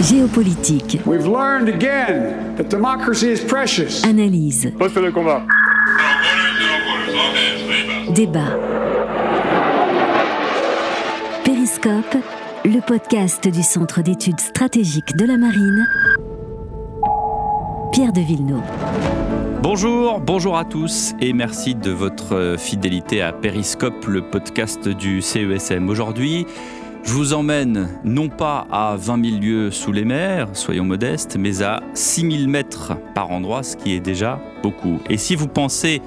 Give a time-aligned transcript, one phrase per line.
[0.00, 0.98] Géopolitique.
[1.04, 4.02] We've learned again that democracy is precious.
[4.02, 4.72] Analyse.
[4.78, 5.42] Poste de combat.
[8.14, 8.56] Débat.
[11.44, 12.16] Périscope,
[12.64, 15.86] le podcast du Centre d'études stratégiques de la marine.
[17.92, 18.62] Pierre de Villeneuve.
[19.62, 25.90] Bonjour, bonjour à tous et merci de votre fidélité à Périscope, le podcast du CESM.
[25.90, 26.46] Aujourd'hui,
[27.02, 31.62] je vous emmène non pas à 20 000 lieues sous les mers, soyons modestes, mais
[31.62, 35.00] à 6 000 mètres par endroit, ce qui est déjà beaucoup.
[35.08, 36.02] Et si vous pensez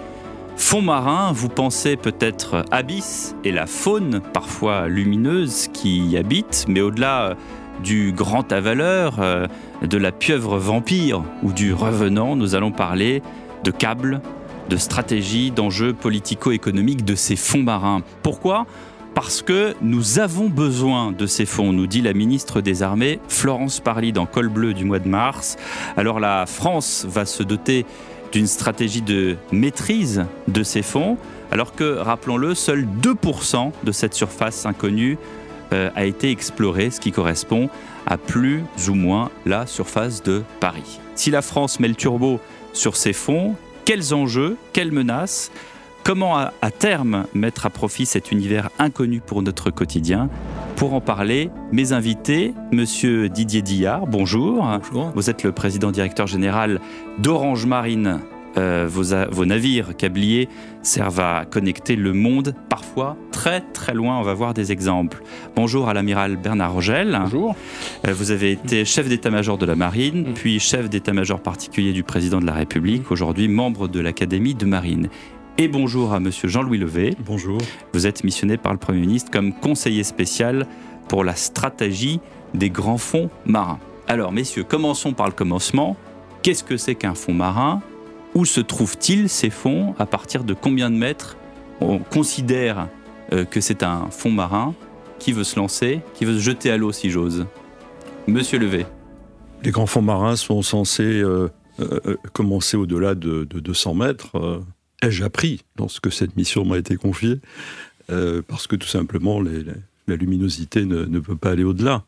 [0.56, 6.82] fond marin, vous pensez peut-être abysse et la faune, parfois lumineuse, qui y habite, mais
[6.82, 7.36] au-delà
[7.84, 9.48] du grand avaleur, euh,
[9.82, 13.22] de la pieuvre vampire ou du revenant, nous allons parler
[13.64, 14.22] de câbles,
[14.70, 18.02] de stratégie, d'enjeux politico-économiques de ces fonds marins.
[18.22, 18.66] Pourquoi?
[19.14, 23.80] Parce que nous avons besoin de ces fonds, nous dit la ministre des Armées, Florence
[23.80, 25.58] Parly, dans Col Bleu du mois de mars.
[25.98, 27.86] Alors la France va se doter
[28.32, 31.18] d'une stratégie de maîtrise de ces fonds,
[31.52, 35.20] alors que, rappelons-le, seuls 2% de cette surface inconnue
[35.72, 37.70] euh, a été explorée, ce qui correspond
[38.08, 41.00] à plus ou moins la surface de Paris.
[41.16, 42.40] Si la France met le turbo
[42.74, 43.56] sur ces fonds,
[43.86, 45.52] quels enjeux, quelles menaces
[46.04, 50.30] Comment à, à, terme mettre à profit cet univers inconnu pour notre quotidien?
[50.76, 54.68] Pour en parler, mes invités, Monsieur Didier Dillard, bonjour.
[54.92, 55.12] bonjour.
[55.16, 56.82] Vous êtes le président directeur général
[57.20, 58.20] d'Orange Marine.
[58.58, 60.48] Euh, vos, vos, navires câbliers
[60.84, 64.20] servent à connecter le monde, parfois très très loin.
[64.20, 65.24] On va voir des exemples.
[65.56, 67.18] Bonjour à l'amiral Bernard Rogel.
[67.20, 67.56] Bonjour.
[68.08, 70.34] Euh, vous avez été chef d'état-major de la marine, mmh.
[70.34, 75.10] puis chef d'état-major particulier du président de la République, aujourd'hui membre de l'Académie de marine.
[75.60, 77.16] Et bonjour à Monsieur Jean-Louis Levé.
[77.24, 77.60] Bonjour.
[77.94, 80.66] Vous êtes missionné par le Premier ministre comme conseiller spécial
[81.08, 82.20] pour la stratégie
[82.56, 83.78] des grands fonds marins.
[84.08, 85.96] Alors, messieurs, commençons par le commencement.
[86.42, 87.84] Qu'est-ce que c'est qu'un fonds marin?
[88.34, 89.94] Où se trouvent-ils ces fonds?
[90.00, 91.38] À partir de combien de mètres?
[91.82, 92.88] On considère
[93.32, 94.74] euh, que c'est un fonds marin
[95.20, 97.46] Qui veut se lancer Qui veut se jeter à l'eau, si j'ose
[98.26, 98.88] Monsieur Levé.
[99.64, 104.32] Les grands fonds marins sont censés euh, euh, commencer au-delà de, de, 200 mètres
[105.04, 107.40] ai-je appris lorsque cette mission m'a été confiée,
[108.10, 109.74] euh, parce que tout simplement, les, les,
[110.08, 112.04] la luminosité ne, ne, peut pas aller au-delà.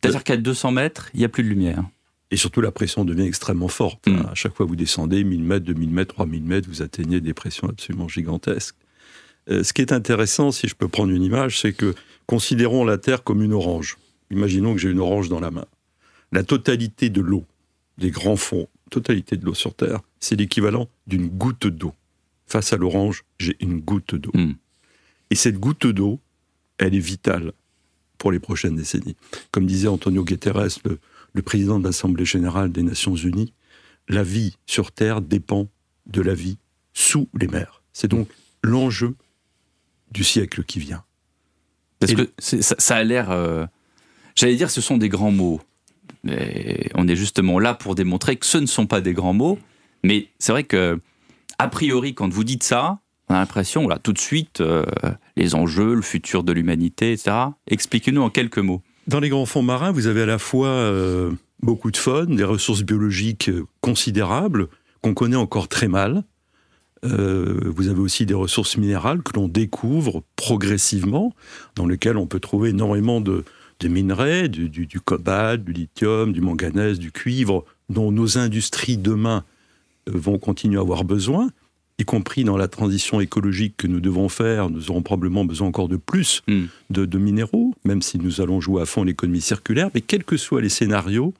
[0.00, 1.84] C'est-à-dire qu'à 200 mètres, il n'y a plus de lumière.
[2.30, 4.06] Et surtout, la pression devient extrêmement forte.
[4.06, 4.26] Mm.
[4.30, 7.34] À chaque fois que vous descendez, 1000 mètres, 2000 mètres, 3000 mètres, vous atteignez des
[7.34, 8.76] pressions absolument gigantesques.
[9.48, 11.94] Euh, ce qui est intéressant, si je peux prendre une image, c'est que
[12.26, 13.96] considérons la Terre comme une orange.
[14.30, 15.66] Imaginons que j'ai une orange dans la main.
[16.32, 17.44] La totalité de l'eau,
[17.98, 21.94] des grands fonds, totalité de l'eau sur Terre, c'est l'équivalent d'une goutte d'eau
[22.46, 24.30] face à l'orange, j'ai une goutte d'eau.
[24.34, 24.52] Mm.
[25.30, 26.20] Et cette goutte d'eau,
[26.78, 27.52] elle est vitale
[28.18, 29.16] pour les prochaines décennies.
[29.50, 30.98] Comme disait Antonio Guterres, le,
[31.32, 33.52] le président de l'Assemblée générale des Nations unies,
[34.08, 35.68] la vie sur Terre dépend
[36.06, 36.58] de la vie
[36.94, 37.82] sous les mers.
[37.92, 38.28] C'est donc
[38.62, 39.14] l'enjeu
[40.12, 41.04] du siècle qui vient.
[41.98, 43.30] Parce Et que ça, ça, a l'air...
[43.30, 43.66] Euh...
[44.34, 45.60] J'allais dire, ce sont des grands mots.
[46.28, 49.58] Et on est justement là pour démontrer que ce ne sont pas des grands mots,
[50.02, 51.00] mais c'est vrai que
[51.58, 54.84] a priori, quand vous dites ça, on a l'impression, là, tout de suite, euh,
[55.36, 57.36] les enjeux, le futur de l'humanité, etc.
[57.66, 58.82] Expliquez-nous en quelques mots.
[59.08, 62.44] Dans les grands fonds marins, vous avez à la fois euh, beaucoup de faune, des
[62.44, 63.50] ressources biologiques
[63.80, 64.68] considérables
[65.00, 66.22] qu'on connaît encore très mal.
[67.04, 71.34] Euh, vous avez aussi des ressources minérales que l'on découvre progressivement,
[71.74, 73.44] dans lesquelles on peut trouver énormément de,
[73.84, 79.44] minerais, du, du, cobalt, du lithium, du manganèse, du cuivre, dont nos industries demain
[80.06, 81.50] vont continuer à avoir besoin,
[81.98, 85.88] y compris dans la transition écologique que nous devons faire, nous aurons probablement besoin encore
[85.88, 86.64] de plus mm.
[86.90, 90.36] de, de, minéraux, même si nous allons jouer à fond l'économie circulaire, mais quels que
[90.36, 91.32] soient les scénarios,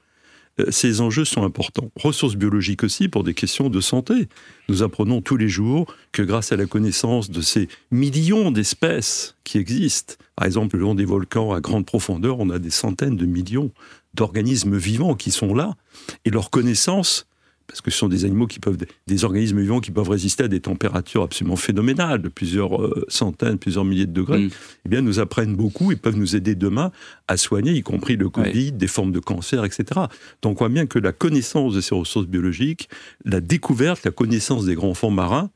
[0.61, 1.91] euh, ces enjeux sont importants.
[1.97, 4.29] Ressources biologiques aussi pour des questions de santé.
[4.69, 9.59] Nous apprenons tous les jours que grâce à la connaissance de ces millions d'espèces qui
[9.59, 13.27] existent, par exemple le long des volcans à grande profondeur, on a des centaines de
[13.27, 13.71] millions
[14.15, 15.77] d'organismes vivants qui sont là,
[16.25, 17.27] et leur connaissance
[17.67, 18.77] parce que ce sont des animaux qui peuvent,
[19.07, 23.59] des organismes vivants qui peuvent résister à des températures absolument phénoménales, de plusieurs euh, centaines,
[23.59, 24.51] plusieurs milliers de degrés, mm.
[24.87, 26.93] eh bien, nous apprennent beaucoup et peuvent nous aider demain
[27.29, 28.71] à soigner, y compris le Covid, ouais.
[28.71, 29.85] des formes de cancer, etc.
[30.43, 32.89] Donc, on voit bien que la connaissance de ces ressources biologiques,
[33.25, 35.51] la découverte, la connaissance des grands fonds marins,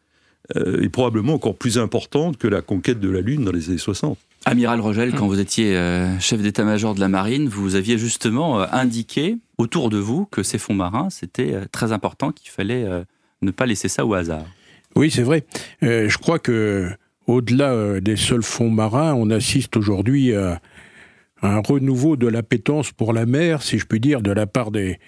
[0.56, 3.78] euh, est probablement encore plus importante que la conquête de la Lune dans les années
[3.78, 4.18] 60.
[4.46, 8.66] Amiral Rogel, quand vous étiez euh, chef d'état-major de la marine, vous aviez justement euh,
[8.72, 12.86] indiqué autour de vous que ces fonds marins, c'était euh, très important, qu'il fallait
[13.42, 14.44] ne pas laisser ça au hasard.
[14.96, 15.44] Oui, c'est vrai.
[15.82, 16.90] Euh, je crois que
[17.26, 20.60] au-delà des seuls fonds marins, on assiste aujourd'hui à
[21.42, 24.98] un renouveau de l'appétence pour la mer, si je puis dire, de la part des,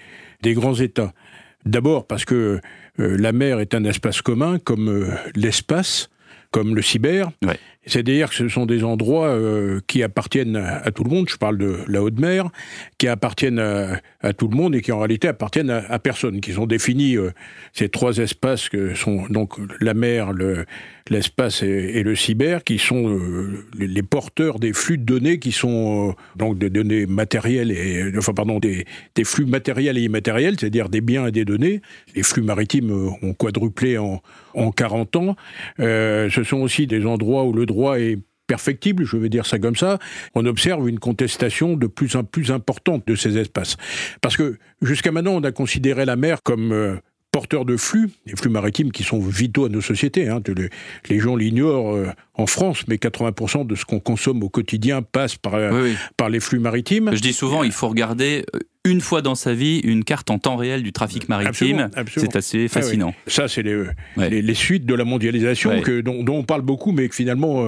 [0.42, 1.12] des grands États.
[1.64, 2.60] D'abord parce que
[3.00, 6.10] euh, la mer est un espace commun, comme euh, l'espace,
[6.50, 7.30] comme le cyber.
[7.44, 7.58] Ouais.
[7.84, 11.28] C'est-à-dire que ce sont des endroits euh, qui appartiennent à, tout le monde.
[11.28, 12.48] Je parle de la haute mer,
[12.98, 16.40] qui appartiennent à, à tout le monde et qui en réalité appartiennent à, à personne.
[16.40, 17.32] Qui sont définis euh,
[17.72, 20.64] ces trois espaces que sont donc la mer, le,
[21.10, 26.10] l'espace et, le cyber, qui sont euh, les, porteurs des flux de données qui sont
[26.10, 28.84] euh, donc des données matérielles et enfin pardon des,
[29.24, 31.80] flux matériels et immatériels, c'est-à-dire des biens et des données.
[32.14, 34.22] Les flux maritimes euh, ont quadruplé en,
[34.54, 35.36] en 40 ans.
[35.78, 39.76] Ce sont aussi des endroits où le droit est perfectible, je vais dire ça comme
[39.76, 39.98] ça,
[40.34, 43.76] on observe une contestation de plus en plus importante de ces espaces.
[44.20, 47.00] Parce que jusqu'à maintenant, on a considéré la mer comme
[47.32, 50.28] euh, porteur de flux, des flux maritimes qui sont vitaux à nos sociétés.
[50.28, 50.40] Hein.
[50.46, 50.68] Les,
[51.08, 55.36] les, gens l'ignorent euh, en France, mais 80% de ce qu'on consomme au quotidien passe
[55.36, 55.96] par, euh, oui, oui.
[56.16, 57.10] par les flux maritimes.
[57.12, 60.38] Je dis souvent, il faut regarder euh, une fois dans sa vie une carte en
[60.38, 61.90] temps réel du trafic maritime.
[62.14, 63.12] C'est assez fascinant.
[63.14, 63.32] Ah oui.
[63.32, 64.30] Ça, c'est les, ouais.
[64.30, 65.82] les, les, suites de la mondialisation ouais.
[65.82, 67.66] que, dont, dont, on parle beaucoup, mais que finalement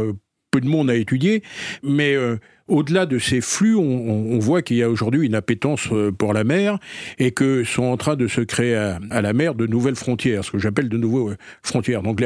[0.54, 1.42] peu de monde a étudié.
[1.82, 2.36] Mais euh,
[2.68, 6.44] au-delà de ces flux, on, voit qu'il y a aujourd'hui une appétence euh, pour la
[6.44, 6.78] mer
[7.18, 10.44] et que sont en train de se créer à, à la mer de nouvelles frontières,
[10.44, 12.02] ce que j'appelle de nouvelles euh, frontières.
[12.02, 12.22] Donc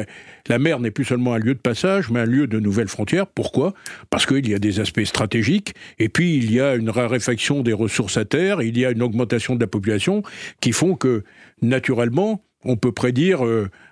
[0.46, 3.26] la, mer n'est plus seulement un lieu de passage, mais un lieu de nouvelles frontières.
[3.26, 3.72] Pourquoi?
[4.10, 7.72] Parce qu'il y a des aspects stratégiques et puis il y a une raréfaction des
[7.72, 10.22] ressources à terre, il y a une augmentation de la population
[10.60, 11.24] qui font que
[11.62, 13.40] naturellement, on peut prédire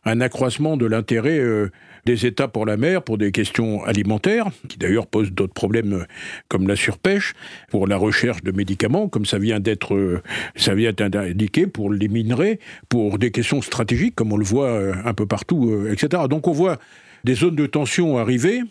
[0.06, 1.70] un accroissement de l'intérêt euh,
[2.06, 6.04] des États pour la mer pour des questions alimentaires, qui d'ailleurs posent d'autres problèmes euh,
[6.48, 7.34] comme la surpêche,
[7.70, 10.22] pour la recherche de médicaments, comme ça vient d'être euh,
[11.14, 15.26] indiqué, pour les minerais, pour des questions stratégiques, comme on le voit euh, un peu
[15.26, 16.22] partout, etc.
[16.30, 16.78] Donc on voit
[17.24, 18.62] des zones de tension arriver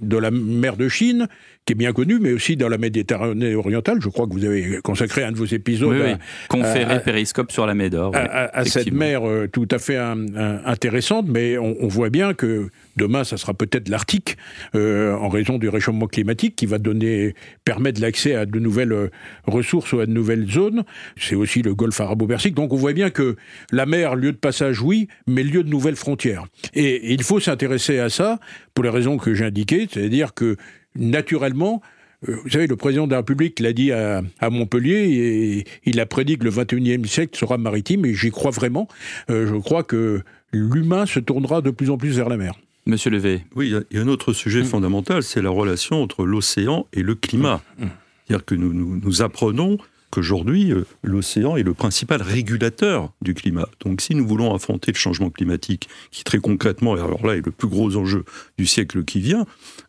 [0.00, 1.28] de la mer de Chine,
[1.66, 3.98] qui est bien connue, mais aussi dans la Méditerranée orientale.
[4.02, 5.96] Je crois que vous avez consacré un de vos épisodes.
[5.96, 6.14] Oui, oui.
[6.48, 8.12] Conféré périscope sur la Médor.
[8.12, 11.88] Oui, à, à cette mer euh, tout à fait un, un, intéressante, mais on, on,
[11.88, 14.36] voit bien que demain, ça sera peut-être l'Arctique,
[14.74, 17.34] euh, en raison du réchauffement climatique, qui va donner,
[17.64, 19.10] permettre l'accès à de nouvelles euh,
[19.46, 20.84] ressources ou à de nouvelles zones.
[21.16, 22.54] C'est aussi le golfe arabo-persique.
[22.54, 23.36] Donc on voit bien que
[23.72, 26.44] la mer, lieu de passage, oui, mais lieu de nouvelles frontières.
[26.74, 28.38] Et, et il faut s'intéresser à ça
[28.74, 30.56] pour les raisons que j'ai indiquées, c'est-à-dire que
[30.96, 31.82] naturellement,
[32.28, 36.00] euh, vous savez, le président de la République l'a dit à, à, Montpellier et il
[36.00, 38.88] a prédit que le 21e siècle sera maritime et j'y crois vraiment.
[39.30, 42.54] Euh, je crois que l'humain se tournera de plus en plus vers la mer.
[42.86, 43.42] Monsieur Levé.
[43.54, 44.66] Oui, il y a un autre sujet mmh.
[44.66, 47.62] fondamental, c'est la relation entre l'océan et le climat.
[47.78, 47.86] Mmh.
[48.26, 49.78] C'est-à-dire que nous, nous, nous apprenons
[50.14, 53.68] qu'aujourd'hui, euh, l'océan est le principal régulateur du climat.
[53.84, 57.44] Donc si nous voulons affronter le changement climatique, qui très concrètement, et alors là, est
[57.44, 58.24] le plus gros enjeu
[58.56, 59.44] du siècle qui vient,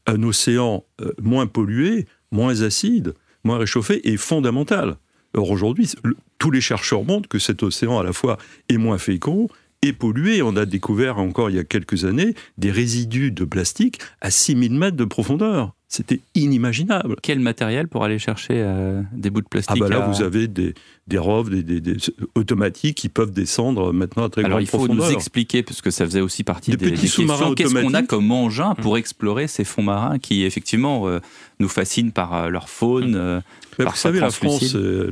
[0.07, 3.13] un océan euh, moins pollué, moins acide,
[3.44, 4.98] moins réchauffé est fondamental.
[5.36, 5.92] Or aujourd'hui,
[6.39, 8.38] tous les chercheurs montrent que cet océan à la fois
[8.69, 9.48] est moins fécond,
[9.83, 10.42] est pollué.
[10.42, 14.74] On a découvert encore il y a quelques années des résidus de plastique à 6000
[14.74, 15.75] mètres de profondeur.
[15.87, 17.15] C'était inimaginable.
[17.21, 20.07] Quel matériel pour aller chercher euh, des bouts de plastique Ah bah là, à...
[20.07, 20.73] vous avez des,
[21.07, 21.97] des roves des, des, des,
[22.33, 24.95] automatiques qui peuvent descendre maintenant à très Alors grande profondeur.
[24.95, 27.73] il faut nous expliquer, parce que ça faisait aussi partie des, des, des questions, qu'est-ce
[27.73, 28.97] qu'on a comme engin pour mmh.
[28.97, 31.19] explorer ces fonds marins qui, effectivement, euh,
[31.59, 33.41] nous fascinent par euh, leur faune, euh,
[33.79, 35.12] Mais vous savez, la France, euh,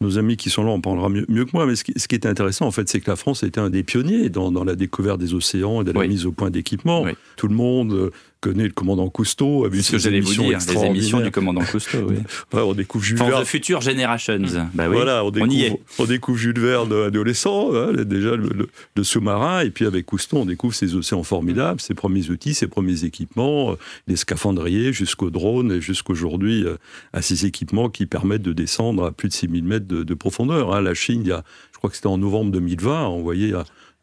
[0.00, 2.08] nos amis qui sont là en parlera mieux, mieux que moi, mais ce qui, ce
[2.08, 4.64] qui, est intéressant, en fait, c'est que la France était un des pionniers dans, dans,
[4.64, 6.08] la découverte des océans et de la oui.
[6.08, 7.02] mise au point d'équipement.
[7.02, 7.12] Oui.
[7.36, 8.12] Tout le monde
[8.48, 12.06] connaît le commandant Cousteau, a vu ses émissions vous dire, les émissions du commandant Cousteau.
[12.08, 12.16] Oui.
[12.52, 13.42] ouais, on découvre Jules Verne.
[13.42, 14.42] The Future Generations.
[14.74, 15.80] Bah oui, voilà, on découvre, on, y est.
[15.98, 20.38] on découvre Jules Verne adolescent, hein, déjà le, le, le sous-marin, et puis avec Cousteau,
[20.38, 23.76] on découvre ses océans formidables, ses premiers outils, ses premiers équipements,
[24.06, 26.64] les scaphandriers jusqu'aux drones et jusqu'aujourd'hui
[27.12, 30.74] à ces équipements qui permettent de descendre à plus de 6000 mètres de, de profondeur.
[30.74, 30.80] Hein.
[30.80, 33.52] La Chine, il y a, je crois que c'était en novembre 2020, a envoyé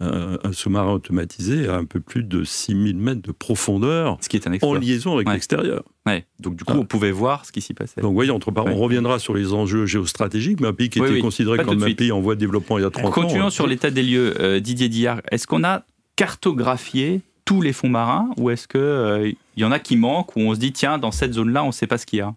[0.03, 4.37] un, un sous-marin automatisé à un peu plus de 6000 mètres de profondeur ce qui
[4.37, 5.33] est un en liaison avec ouais.
[5.33, 5.83] l'extérieur.
[6.05, 6.25] Ouais.
[6.39, 6.79] Donc du coup, ah.
[6.79, 8.01] on pouvait voir ce qui s'y passait.
[8.01, 8.71] Donc voyez, entre ouais.
[8.73, 11.21] on reviendra sur les enjeux géostratégiques, mais un pays qui oui, était oui.
[11.21, 13.27] considéré Pas comme un pays en voie de développement il y a 30 Continuons ans.
[13.27, 14.33] Continuons sur l'état des lieux.
[14.39, 15.83] Euh, Didier Dillard, est-ce qu'on a
[16.15, 20.41] cartographié tous les fonds marins ou est-ce qu'il euh, y en a qui manquent, où
[20.41, 22.33] on se dit, tiens, dans cette zone-là, on ne sait pas ce qu'il y a?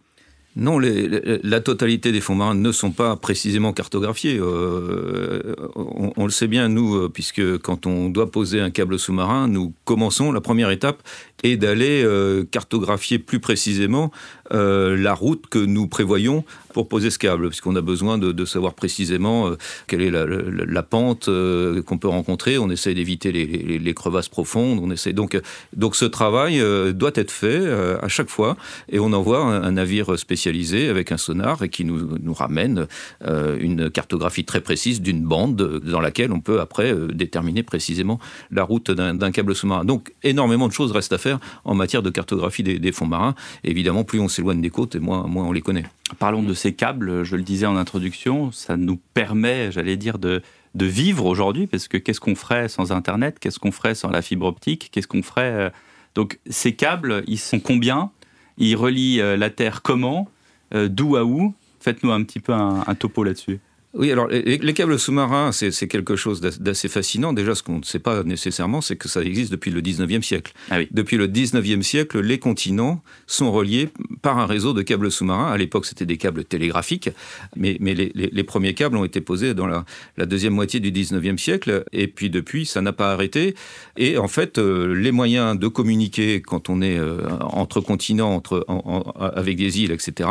[0.56, 4.38] Non, la totalité des fonds marins ne sont pas précisément cartographiés.
[4.40, 8.98] Euh, on, on, le sait bien, nous, euh, puisque quand on doit poser un câble
[8.98, 11.02] sous-marin, nous commençons, la première étape
[11.42, 14.10] est d'aller euh, cartographier plus précisément
[14.50, 19.50] la route que nous prévoyons pour poser ce câble, puisqu'on a besoin de, savoir précisément
[19.86, 21.28] quelle est la, pente
[21.86, 22.58] qu'on peut rencontrer.
[22.58, 24.80] On essaie d'éviter les, crevasses profondes.
[24.82, 25.40] On essaie donc
[25.74, 26.62] donc ce travail
[26.92, 28.56] doit être fait à chaque fois,
[28.90, 32.86] et on envoie un, un navire spécialisé avec un sonar et qui nous, nous ramène
[33.60, 38.18] une cartographie très précise d'une bande dans laquelle on peut après déterminer précisément
[38.50, 39.84] la route d'un câble sous-marin.
[39.84, 43.34] Donc énormément de choses restent à faire en matière de cartographie des, fonds marins.
[43.64, 45.84] évidemment, plus on s'éloigne des côtes, et moins, on les connaît.
[46.18, 50.42] Parlons de ces câbles, je le disais en introduction, ça nous permet, j'allais dire, de,
[50.74, 53.38] de vivre aujourd'hui, parce que qu'est-ce qu'on ferait sans Internet?
[53.38, 54.90] Qu'est-ce qu'on ferait sans la fibre optique?
[54.92, 55.70] Qu'est-ce qu'on ferait euh,
[56.14, 58.10] Donc ces câbles, ils sont combien?
[58.58, 60.28] Ils relient euh, la Terre comment?
[60.74, 61.54] Euh, D'où à où?
[61.80, 63.60] Faites-nous un petit peu un topo là-dessus.
[63.96, 67.32] Oui, alors les, câbles sous-marins, c'est quelque chose d'assez fascinant.
[67.32, 70.52] Déjà, ce qu'on ne sait pas nécessairement, c'est que ça existe depuis le 19e siècle.
[70.70, 70.88] Ah oui.
[70.90, 73.88] Depuis le 19e siècle, les continents sont reliés
[74.20, 75.50] par un réseau de câbles sous-marins.
[75.50, 77.08] À l'époque, c'était des câbles télégraphiques,
[77.56, 79.86] mais, mais les, les, premiers câbles ont été posés dans la,
[80.18, 83.54] la, deuxième moitié du 19e siècle, et puis depuis, ça n'a pas arrêté.
[83.96, 88.66] Et en fait, euh, les moyens de communiquer quand on est euh, entre continents, entre,
[89.18, 90.28] avec des îles, etc.,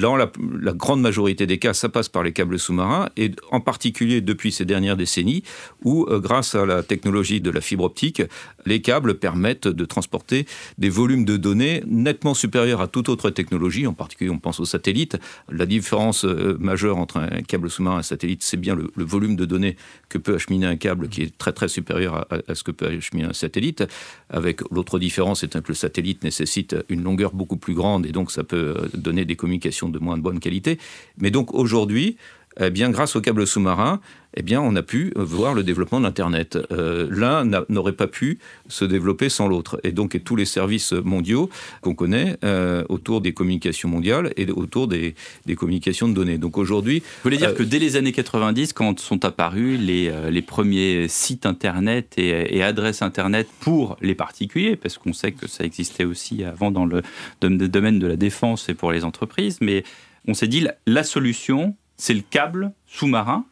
[0.00, 3.60] dans la, la grande majorité des cas, ça passe par les câbles sous-marins et en
[3.60, 5.42] particulier depuis ces dernières décennies,
[5.82, 8.22] où euh, grâce à la technologie de la fibre optique,
[8.66, 10.46] les câbles permettent de transporter
[10.78, 14.64] des volumes de données nettement supérieurs à toute autre technologie, en particulier on pense aux
[14.64, 15.18] satellites.
[15.50, 19.36] La différence euh, majeure entre un câble sous-marin et un satellite, c'est bien le, volume
[19.36, 19.76] de données
[20.08, 23.28] que peut acheminer un câble qui est très très supérieur à, ce que peut acheminer
[23.28, 23.84] un satellite.
[24.30, 28.30] Avec l'autre différence étant que le satellite nécessite une longueur beaucoup plus grande et donc
[28.30, 30.78] ça peut euh, donner des communications de moins bonne qualité.
[31.18, 32.16] Mais donc aujourd'hui,
[32.60, 34.00] eh bien, grâce aux câbles sous-marins,
[34.36, 36.58] eh bien, on a pu voir le développement de l'Internet.
[36.72, 39.80] Euh, l'un n'aurait pas pu se développer sans l'autre.
[39.84, 41.50] Et donc, tous les services mondiaux
[41.82, 45.14] qu'on connaît euh, autour des communications mondiales et autour des,
[45.56, 46.38] communications de données.
[46.38, 47.00] Donc aujourd'hui...
[47.00, 51.06] Vous voulez dire euh, que dès les années 90, quand sont apparus les, les premiers
[51.08, 56.42] sites Internet et, adresses Internet pour les particuliers, parce qu'on sait que ça existait aussi
[56.42, 57.02] avant dans le
[57.40, 59.84] domaine de la défense et pour les entreprises, mais
[60.26, 63.44] on s'est dit la solution, c'est le câble sous-marin.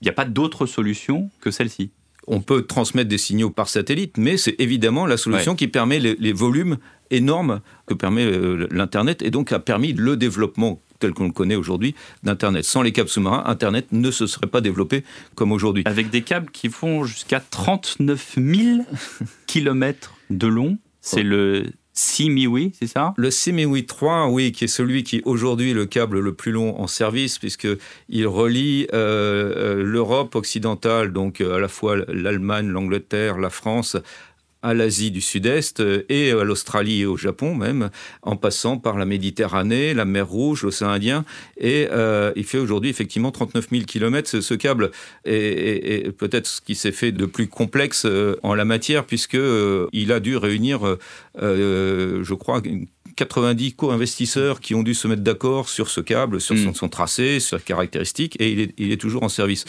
[0.00, 1.90] Il n'y a pas d'autre solution que celle-ci.
[2.26, 6.32] On peut transmettre des signaux par satellite, mais c'est évidemment la solution qui permet les,
[6.32, 6.78] volumes
[7.10, 11.54] énormes que permet euh, l'Internet et donc a permis le développement tel qu'on le connaît
[11.54, 12.64] aujourd'hui d'Internet.
[12.64, 15.82] Sans les câbles sous-marins, Internet ne se serait pas développé comme aujourd'hui.
[15.86, 18.86] Avec des câbles qui font jusqu'à 39 000
[19.46, 20.78] km de long.
[21.02, 23.14] C'est le Simiwi, c'est ça?
[23.16, 26.88] Le Simiwi 3, oui, qui est celui qui aujourd'hui le câble le plus long en
[26.88, 33.50] service, puisqu'il relie euh, euh, l'Europe occidentale, donc euh, à la fois l'Allemagne, l'Angleterre, la
[33.50, 33.96] France,
[34.64, 37.90] à l'Asie du Sud-Est euh, et à l'Australie et au Japon même,
[38.22, 41.24] en passant par la Méditerranée, la mer Rouge, l'océan Indien.
[41.58, 44.40] Et euh, il fait aujourd'hui effectivement 39 000 km.
[44.40, 44.90] Ce, câble
[45.26, 50.20] est, peut-être ce qui s'est fait de plus complexe euh, en la matière, puisqu'il a
[50.20, 50.96] dû réunir,
[51.36, 52.62] je crois,
[53.16, 56.90] 90 co-investisseurs qui ont dû se mettre d'accord sur ce câble, sur son, mm.
[56.90, 59.66] tracé, sur ses caractéristiques, et il est toujours en service.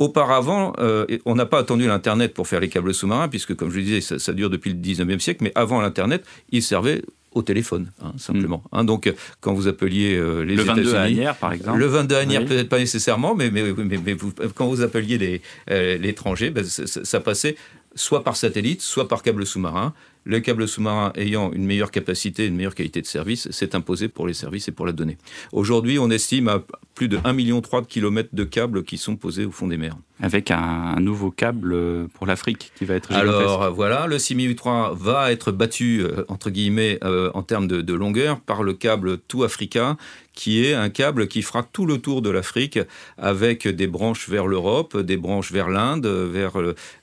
[0.00, 3.76] Auparavant, euh, on n'a pas attendu l'Internet pour faire les câbles sous-marins, puisque, comme je
[3.76, 7.02] le disais, ça, dure depuis le 19e siècle, mais avant l'Internet, ils servaient
[7.32, 8.62] au téléphone, hein, simplement.
[8.72, 8.76] Mm.
[8.76, 11.78] Hein, donc, quand vous appeliez euh, les le 22 Anières, par exemple.
[11.78, 14.16] Le 22 Anières, peut-être pas nécessairement, mais, mais, mais,
[14.54, 17.56] quand vous appeliez euh, l'étranger, ben, ça, passait
[17.94, 19.92] soit par satellite, soit par câble sous-marin.
[20.24, 24.26] Le câble sous-marin ayant une meilleure capacité, une meilleure qualité de service, s'est imposé pour
[24.26, 25.16] les services et pour la donnée.
[25.52, 26.62] Aujourd'hui, on estime à
[26.94, 29.96] plus de 1,3 million de kilomètres de câbles qui sont posés au fond des mers.
[30.22, 31.74] Avec un, nouveau câble
[32.12, 36.98] pour l'Afrique qui va être Alors voilà, le 6003 va être battu, euh, entre guillemets,
[37.04, 39.96] euh, en termes de, longueur par le câble Tout Africa,
[40.34, 42.78] qui est un câble qui fera tout le tour de l'Afrique
[43.16, 46.52] avec des branches vers l'Europe, des branches vers l'Inde, vers,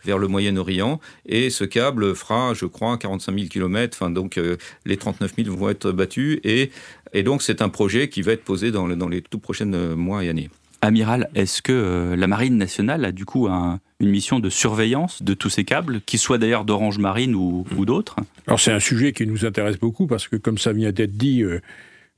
[0.05, 0.99] vers le Moyen-Orient.
[1.25, 3.97] Et ce câble fera, je crois, 45 000 km.
[3.99, 6.39] Enfin, donc euh, les 39 000 vont être battus.
[6.43, 6.71] Et,
[7.13, 10.23] et donc c'est un projet qui va être posé dans, dans les tout prochains mois
[10.23, 10.49] et années.
[10.81, 15.33] Amiral, est-ce que euh, la Marine nationale a du coup une mission de surveillance de
[15.33, 18.15] tous ces câbles, qu'ils soient d'ailleurs d'Orange Marine ou, d'autres?
[18.45, 21.41] Alors c'est un sujet qui nous intéresse beaucoup parce que comme ça vient d'être dit,
[21.41, 21.61] euh,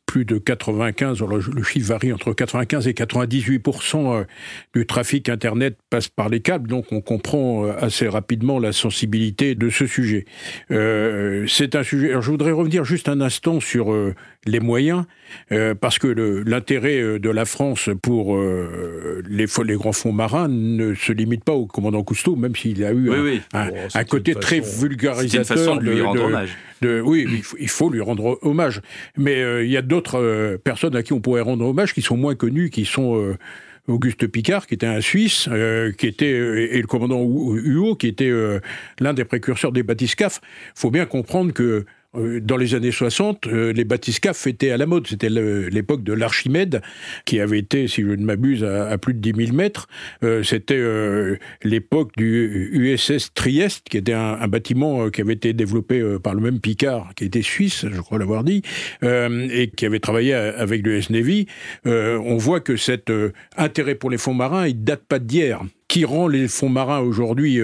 [0.10, 4.24] plus de 95, le, chiffre varie entre 95 et 98% euh,
[4.74, 9.54] du trafic Internet passe par les câbles, donc on comprend euh, assez rapidement la sensibilité
[9.54, 10.26] de ce sujet.
[10.72, 12.10] Euh, c'est un sujet.
[12.10, 13.94] Alors je voudrais revenir juste un instant sur
[14.46, 15.04] les moyens,
[15.52, 16.08] euh, parce que
[16.48, 21.44] l'intérêt euh, de la France pour euh, les, les, grands fonds marins ne se limite
[21.44, 25.58] pas au commandant Cousteau, même s'il a eu un, côté très vulgarisateur.
[25.58, 26.58] Une façon de lui rendre hommage.
[26.82, 28.82] oui, il faut, lui rendre hommage.
[29.18, 32.36] Mais il y a d'autres personnes à qui on pourrait rendre hommage qui sont moins
[32.36, 33.36] connues, qui sont...
[33.88, 35.50] Auguste Picard, qui était un Suisse,
[35.98, 38.32] qui était et le commandant Huot, qui était
[39.00, 40.42] l'un des précurseurs des bathyscaphes.
[40.44, 44.78] Il faut bien comprendre que euh, dans les années 60, euh, les bathyscaphes étaient à
[44.78, 45.06] la mode.
[45.08, 46.82] C'était l'époque de l'Archimède,
[47.26, 49.88] qui avait été, si je ne m'abuse, à, plus de 10 000 mètres.
[50.24, 50.80] Euh, c'était
[51.64, 56.60] l'époque du USS Trieste, qui était un, bâtiment qui avait été développé par le même
[56.60, 58.64] Picard, qui était suisse, je crois l'avoir dit,
[59.04, 61.46] et qui avait travaillé avec le S-Navy.
[61.86, 63.12] on voit que cet
[63.58, 65.62] intérêt pour les fonds marins, il date pas d'hier.
[65.88, 67.60] Qui rend les fonds marins aujourd'hui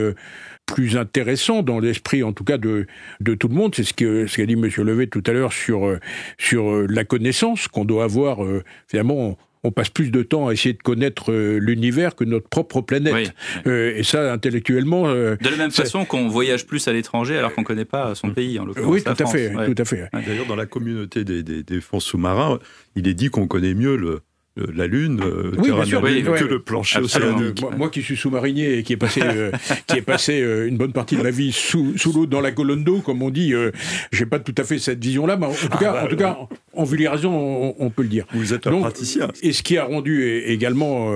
[0.65, 2.87] plus intéressant dans l'esprit, en tout cas, de,
[3.21, 3.73] de tout le monde.
[3.75, 4.69] C'est ce qu'a ce qu'a dit M.
[4.77, 5.99] Levet tout à l'heure sur, euh,
[6.37, 8.43] sur euh, la connaissance qu'on doit avoir.
[8.43, 12.81] Euh, finalement, on, passe plus de temps à essayer de connaître l'univers que notre propre
[12.81, 13.33] planète.
[13.65, 15.11] et ça, intellectuellement...
[15.11, 18.29] de la même façon qu'on voyage plus à l'étranger alors qu'on ne connaît pas son
[18.29, 18.91] pays, en l'occurrence.
[18.91, 20.07] Oui, tout à, fait, tout à fait.
[20.13, 22.59] D'ailleurs, dans la communauté des, des, des fonds sous-marins,
[22.95, 24.21] il est dit qu'on connaît mieux le,
[24.57, 27.61] la Lune, euh, oui, bien sûr, que le plancher océanique.
[27.77, 29.51] Moi, qui suis sous-marinier et qui ai passé, euh,
[29.87, 32.51] qui est passé euh, une bonne partie de ma vie sous, sous l'eau, dans la
[32.51, 33.53] colonne d'eau, comme on dit,
[34.11, 36.15] j'ai pas tout à fait cette vision-là, mais en tout ah cas, bah, en, tout
[36.15, 36.37] cas
[36.73, 38.25] en vulgarisation, on, peut le dire.
[38.33, 39.27] Vous êtes un praticien.
[39.41, 41.11] Et ce qui a rendu également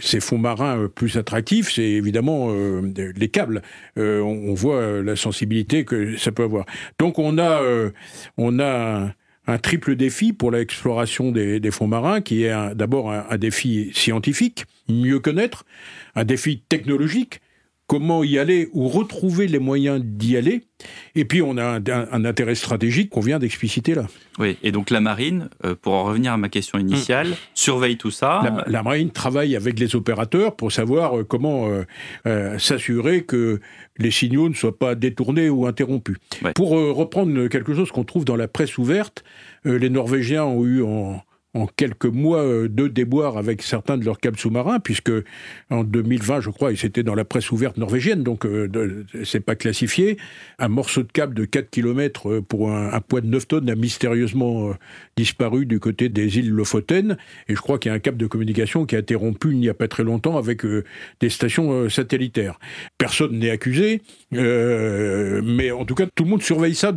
[0.00, 2.52] ces fonds marins plus attractifs, c'est évidemment
[2.94, 3.62] les câbles.
[3.96, 6.66] On, voit la sensibilité que ça peut avoir.
[6.98, 7.62] Donc on a,
[8.36, 9.10] on a
[9.48, 15.20] un triple défi pour l'exploration des, fonds marins, qui est d'abord un, défi scientifique, mieux
[15.20, 15.64] connaître,
[16.14, 17.40] un défi technologique,
[17.88, 20.62] comment y aller ou retrouver les moyens d'y aller.
[21.16, 24.06] Et puis on a un, intérêt stratégique qu'on vient d'expliciter là.
[24.38, 27.34] Oui, et donc la marine, euh, pour en revenir à ma question initiale, hum.
[27.54, 28.62] surveille tout ça.
[28.66, 31.68] La, marine travaille avec les opérateurs pour savoir euh, comment
[32.26, 33.58] euh, s'assurer que
[33.96, 36.18] les signaux ne soient pas détournés ou interrompus.
[36.54, 39.24] Pour reprendre quelque chose qu'on trouve dans la presse ouverte,
[39.64, 41.20] les Norvégiens ont eu en,
[41.54, 45.12] en quelques mois euh, de déboires avec certains de leurs câbles sous-marins, puisque
[45.70, 49.56] en 2020, je crois, et c'était dans la presse ouverte norvégienne, donc euh, c'est pas
[49.56, 50.18] classifié,
[50.58, 53.74] un morceau de câble de 4 km euh, pour un, poids de 9 tonnes a
[53.74, 54.72] mystérieusement
[55.18, 57.16] disparu du côté des îles Lofoten,
[57.48, 59.58] et je crois qu'il y a un câble de communication qui a été rompu il
[59.58, 60.62] n'y a pas très longtemps avec
[61.20, 62.58] des stations satellitaires.
[62.98, 66.92] Personne n'est accusé, mais en tout cas, tout le monde surveille ça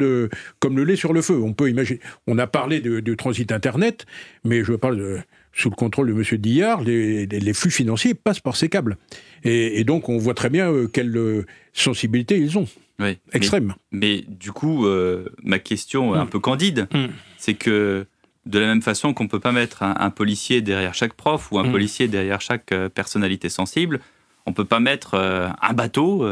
[0.59, 1.41] comme le lait sur le feu.
[1.41, 1.99] On peut imaginer.
[2.27, 4.05] On a parlé de transit Internet,
[4.43, 6.37] mais je parle sous le contrôle de M.
[6.39, 8.97] Dillard, les, flux financiers passent par ces câbles.
[9.43, 12.67] Et, donc on voit très bien euh, quelle euh, sensibilité ils ont.
[13.01, 13.73] Oui, Extrême.
[13.91, 16.29] Mais, du coup, euh, ma question un mm.
[16.29, 17.05] peu candide, mm.
[17.37, 18.05] c'est que
[18.45, 21.59] de la même façon qu'on ne peut pas mettre un, policier derrière chaque prof ou
[21.59, 21.71] un mm.
[21.71, 23.99] policier derrière chaque personnalité sensible,
[24.47, 26.27] on ne peut pas mettre un bateau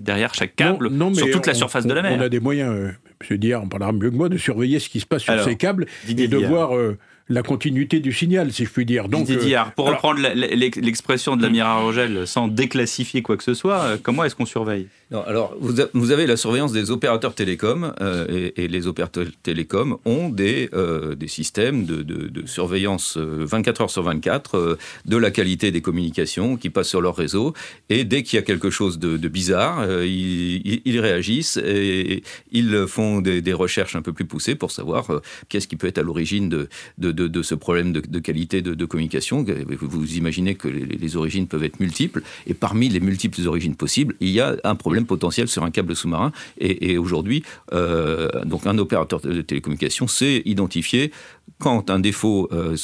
[0.00, 2.16] derrière chaque câble sur toute la surface de la mer.
[2.18, 2.94] On a des moyens,
[3.30, 3.38] M.
[3.38, 5.86] Dillard en parlera mieux que moi, de surveiller ce qui se passe sur ces câbles
[6.08, 6.72] et de voir
[7.28, 9.08] la continuité du signal, si je puis dire.
[9.08, 13.80] Donc, Didier, euh, pour reprendre l'expression de l'amiral Rogel, sans déclassifier quoi que ce soit,
[13.80, 14.88] euh, comment est-ce qu'on surveille?
[15.26, 20.70] Alors, vous, avez la surveillance des opérateurs télécoms, euh, et, les opérateurs télécoms ont des,
[20.72, 25.82] euh, des systèmes de, de, surveillance 24 euh, heures sur 24 de la qualité des
[25.82, 27.54] communications qui passent sur leur réseau.
[27.90, 33.20] Et dès qu'il y a quelque chose de, bizarre, ils, ils, réagissent et ils font
[33.20, 36.68] des, recherches un peu plus poussées pour savoir qu'est-ce qui peut être à l'origine de,
[36.98, 39.44] de, ce problème de, qualité de, communication.
[39.80, 44.14] Vous, imaginez que les, les origines peuvent être multiples, et parmi les multiples origines possibles,
[44.20, 46.32] il y a un problème potentiel sur un câble sous-marin.
[46.58, 51.12] Et, aujourd'hui, euh, donc un opérateur de télécommunication sait identifier
[51.58, 52.76] quand un défaut euh,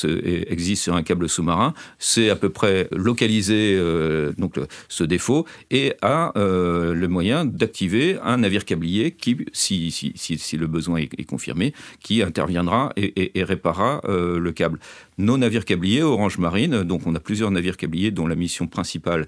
[0.48, 5.94] existe sur un câble sous-marin, c'est à peu près localiser euh, donc ce défaut et
[6.02, 11.74] a le moyen d'activer un navire câblier qui, si, si, si, le besoin est, confirmé,
[12.00, 14.78] qui interviendra et, et réparera le câble.
[15.18, 19.26] Nos navires câbliers, Orange Marine, donc on a plusieurs navires câbliers dont la mission principale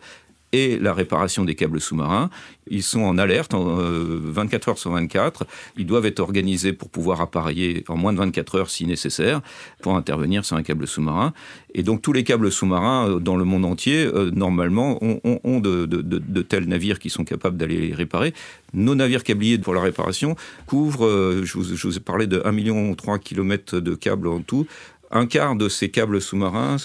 [0.53, 2.31] et la réparation des câbles sous-marins.
[2.69, 5.47] Ils sont en alerte en, 24 euh, heures sur 24.
[5.77, 9.41] Ils doivent être organisés pour pouvoir appareiller en moins de 24 heures si nécessaire
[9.83, 11.33] pour intervenir sur un câble sous-marin.
[11.75, 16.43] Et donc tous les câbles sous-marins euh, dans le monde entier, euh, normalement, ont, de,
[16.43, 18.35] tels navires qui sont capables d'aller les réparer.
[18.75, 20.37] Nos navires câbliers pour la réparation
[20.67, 24.67] couvrent, je, vous, ai parlé de 1,3 million km de câbles en tout.
[25.11, 26.77] Un quart de ces câbles sous-marins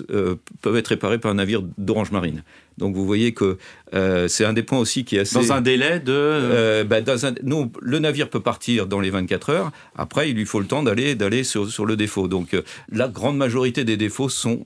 [0.62, 2.43] peuvent être réparés par un navire d'Orange Marine.
[2.77, 3.57] Donc vous voyez que
[4.27, 5.35] c'est un des points aussi qui est assez...
[5.35, 6.83] Dans un délai de...
[6.83, 7.33] Bah, dans un...
[7.43, 9.71] Non, le navire peut partir dans les 24 heures.
[9.95, 12.27] Après, il lui faut le temps d'aller d'aller sur, sur le défaut.
[12.27, 12.55] Donc
[12.91, 14.63] la grande majorité des défauts sont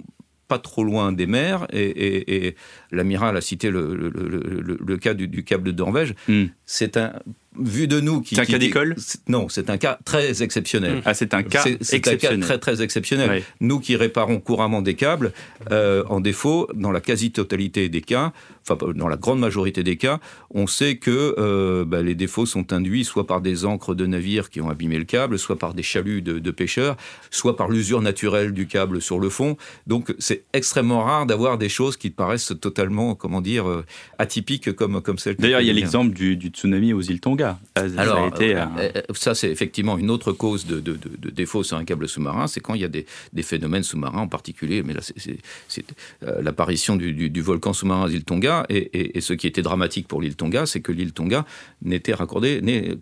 [0.51, 2.55] pas trop loin des mers, et,
[2.91, 6.13] l'amiral a cité le, cas du, câble de Norvège.
[6.27, 6.47] Hmm.
[6.65, 7.13] C'est un
[7.59, 8.35] vu de nous qui.
[8.35, 8.95] C'est un cas d'école
[9.27, 11.01] Non, c'est un cas très exceptionnel.
[11.05, 12.37] Ah, c'est un cas exceptionnel.
[12.37, 13.43] Un cas très très exceptionnel.
[13.59, 15.33] Nous qui réparons couramment des câbles,
[15.71, 18.31] euh, en défaut, dans la quasi-totalité des cas,
[18.67, 20.19] enfin dans la grande majorité des cas,
[20.51, 24.49] on sait que euh, bah, les défauts sont induits soit par des encres de navires
[24.49, 26.97] qui ont abîmé le câble, soit par des chaluts de, pêcheurs,
[27.29, 29.57] soit par l'usure naturelle du câble sur le fond.
[29.87, 33.85] Donc c'est extrêmement rare d'avoir des choses qui paraissent totalement, comment dire, euh,
[34.19, 37.40] atypiques comme, comme celles D'ailleurs, il y a l'exemple du, tsunami aux îles Tonga.
[37.75, 40.97] Alors, euh, ça, c'est effectivement une autre cause de, de,
[41.29, 43.05] défaut sur un câble sous-marin, c'est quand il y a des,
[43.43, 45.85] phénomènes sous-marins en particulier, mais là, c'est
[46.21, 50.65] l'apparition du, du, volcan sous-marin îles Tonga et, ce qui était dramatique pour l'île Tonga,
[50.65, 51.45] c'est que l'île Tonga
[51.81, 52.61] n'était raccordée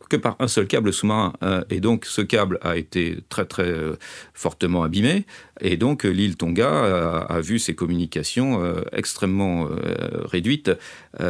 [0.10, 1.34] que par un seul câble sous-marin.
[1.44, 3.96] Euh, et donc ce câble a été très très euh,
[4.34, 5.26] fortement abîmé.
[5.62, 9.68] Et donc l'île Tonga a, vu ses communications euh, extrêmement
[10.24, 10.72] réduites.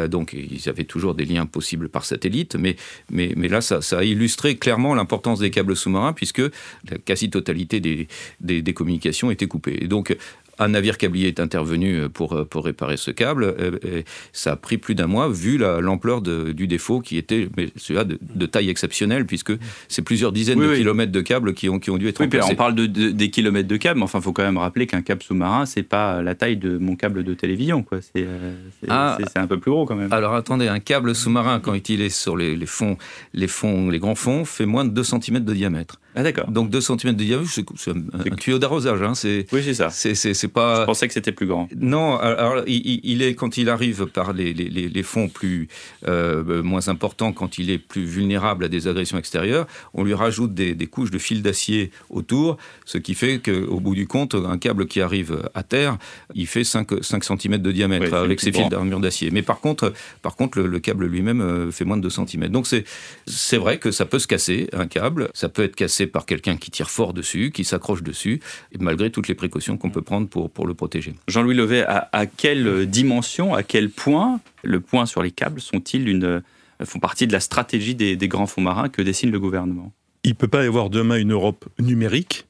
[0.07, 2.75] donc ils avaient toujours des liens possibles par satellite, mais,
[3.09, 9.31] mais, là ça, a illustré clairement l'importance des câbles sous-marins puisque la quasi-totalité des, communications.
[9.31, 10.15] Et donc
[10.59, 13.55] un navire câblier est intervenu euh, pour, euh, pour réparer ce câble.
[13.83, 18.45] Et ça a pris plus d'un mois, vu l'ampleur du défaut qui était celui-là de,
[18.45, 19.53] taille exceptionnelle, puisque
[19.87, 22.55] c'est plusieurs dizaines de kilomètres de câbles qui ont, qui ont dû être oui, on
[22.55, 25.21] parle de, des kilomètres de câbles, mais enfin, il faut quand même rappeler qu'un câble
[25.23, 27.83] sous-marin, c'est pas la taille de mon câble de télévision.
[27.83, 28.01] quoi.
[28.01, 28.53] C'est euh,
[28.87, 30.11] ah, un peu plus gros quand même.
[30.11, 32.97] Alors attendez, un câble sous-marin, quand il est sur les, les, fonds,
[33.33, 35.99] les fonds, les grands fonds, fait moins de 2 cm de diamètre.
[36.19, 36.51] Ah d'accord.
[36.51, 39.01] Donc 2 cm de diamètre, c'est un, tuyau d'arrosage.
[39.01, 39.13] Hein,
[39.53, 39.89] oui, c'est ça.
[39.89, 40.81] C'est pas...
[40.81, 41.69] Je pensais que c'était plus grand.
[41.77, 45.69] Non, alors il, est, quand il arrive par les, les, les fonds plus,
[46.09, 50.53] euh, moins importants, quand il est plus vulnérable à des agressions extérieures, on lui rajoute
[50.53, 54.57] des, des couches de fil d'acier autour, ce qui fait qu'au bout du compte, un
[54.57, 55.97] câble qui arrive à terre,
[56.35, 59.31] il fait 5, 5 cm de diamètre avec ses fils d'armure d'acier.
[59.31, 62.49] Mais par contre, par contre le, câble lui-même euh, fait moins de 2 cm.
[62.49, 65.29] Donc c'est vrai que ça peut se casser, un câble.
[65.33, 68.41] Ça peut être cassé par quelqu'un qui tire fort dessus, qui s'accroche dessus,
[68.71, 71.15] et malgré toutes les précautions qu'on peut prendre pour, pour le protéger.
[71.27, 76.41] Jean-Louis Levet, à, quelle dimension, à quel point le point sur les câbles sont-ils une,
[76.85, 79.91] font partie de la stratégie des, grands fonds marins que dessine le gouvernement?
[80.23, 82.45] Il ne peut pas y avoir demain une Europe numérique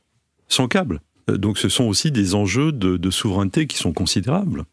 [0.48, 1.02] sans câbles.
[1.30, 4.66] Euh, donc ce sont aussi des enjeux de, souveraineté qui sont considérables.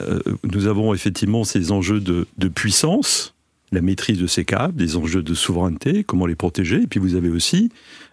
[0.00, 3.31] Euh, nous avons effectivement ces enjeux de, de puissance,
[3.72, 6.82] la maîtrise de ces câbles, des enjeux de souveraineté, comment les protéger.
[6.82, 7.70] Et puis vous avez aussi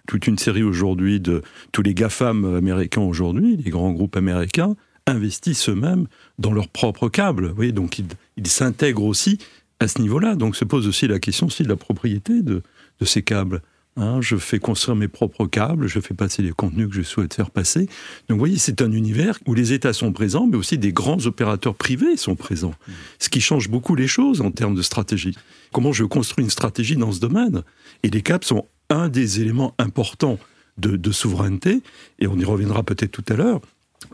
[0.07, 5.69] toute une série aujourd'hui de tous les GAFAM américains aujourd'hui, les grands groupes américains, investissent
[5.69, 7.53] eux-mêmes dans leurs propres câbles.
[7.55, 7.99] Vous donc
[8.37, 9.37] ils s'intègrent aussi
[9.79, 10.35] à ce niveau-là.
[10.35, 12.61] Donc se pose aussi la question aussi de la propriété de,
[12.99, 13.61] de ces câbles.
[13.99, 17.33] Hein, je fais construire mes propres câbles, je fais passer les contenus que je souhaite
[17.33, 17.81] faire passer.
[17.81, 21.25] Donc vous voyez, c'est un univers où les États sont présents, mais aussi des grands
[21.25, 22.73] opérateurs privés sont présents.
[23.19, 25.35] Ce qui change beaucoup les choses en termes de stratégie.
[25.73, 27.63] Comment je construis une stratégie dans ce domaine?
[28.03, 30.39] Et les câbles sont un des éléments importants
[30.77, 31.81] de, souveraineté,
[32.19, 33.59] et on y reviendra peut-être tout à l'heure.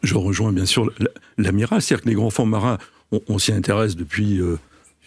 [0.01, 0.91] Je rejoins bien sûr
[1.37, 2.79] l'amiral, c'est-à-dire que les grands fonds marins,
[3.27, 4.41] on, s'y intéresse depuis...
[4.41, 4.57] Euh,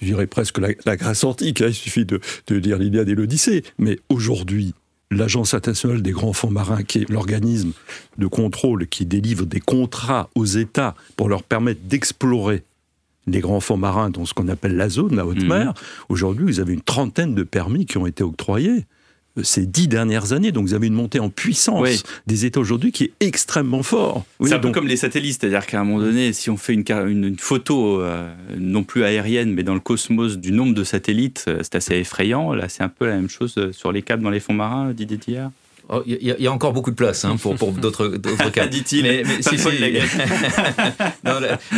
[0.00, 3.64] je dirais presque la, Grèce antique, hein, il suffit de, de lire l'Iliade et l'Odyssée.
[3.78, 4.74] Mais aujourd'hui,
[5.10, 7.72] l'Agence internationale des grands fonds marins, qui est l'organisme
[8.18, 12.64] de contrôle qui délivre des contrats aux États pour leur permettre d'explorer
[13.26, 15.48] les grands fonds marins dans ce qu'on appelle la zone, la haute mhm.
[15.48, 15.74] mer,
[16.08, 18.86] aujourd'hui, vous avez une trentaine de permis qui ont été octroyés
[19.42, 20.52] ces dix dernières années.
[20.52, 24.24] Donc vous avez une montée en puissance des États aujourd'hui qui est extrêmement fort.
[24.42, 26.84] c'est un peu comme les satellites, c'est-à-dire qu'à un moment donné, si on fait une,
[27.06, 31.60] une, photo euh, non plus aérienne, mais dans le cosmos du nombre de satellites, euh,
[31.62, 32.52] c'est assez effrayant.
[32.52, 34.92] Là, c'est un peu la même chose euh, sur les câbles dans les fonds marins,
[34.92, 35.50] Didier Tillard?
[35.90, 38.18] Oh, il y, a encore beaucoup de place hein, pour, pour d'autres
[38.52, 38.66] cas.
[38.68, 39.04] Dit-il.
[39.04, 39.68] Mais, mais si, si.
[41.24, 41.32] non,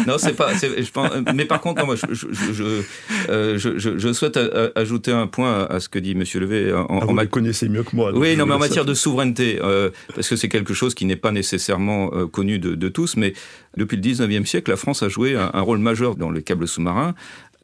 [0.05, 0.53] non c'est pas.
[0.55, 2.83] Je pense, mais par contre, moi, je, je,
[3.29, 4.37] euh, je, je, souhaite
[4.75, 6.73] ajouter un point à ce que dit Monsieur Levé.
[6.73, 8.11] En, ah, vous le connaissez mieux que moi.
[8.13, 11.15] Oui, non, mais en matière de souveraineté, euh, parce que c'est quelque chose qui n'est
[11.15, 13.35] pas nécessairement euh, connu de, de, tous, mais
[13.77, 16.67] depuis le 19e siècle, la France a joué un, un rôle majeur dans les câbles
[16.67, 17.15] sous-marins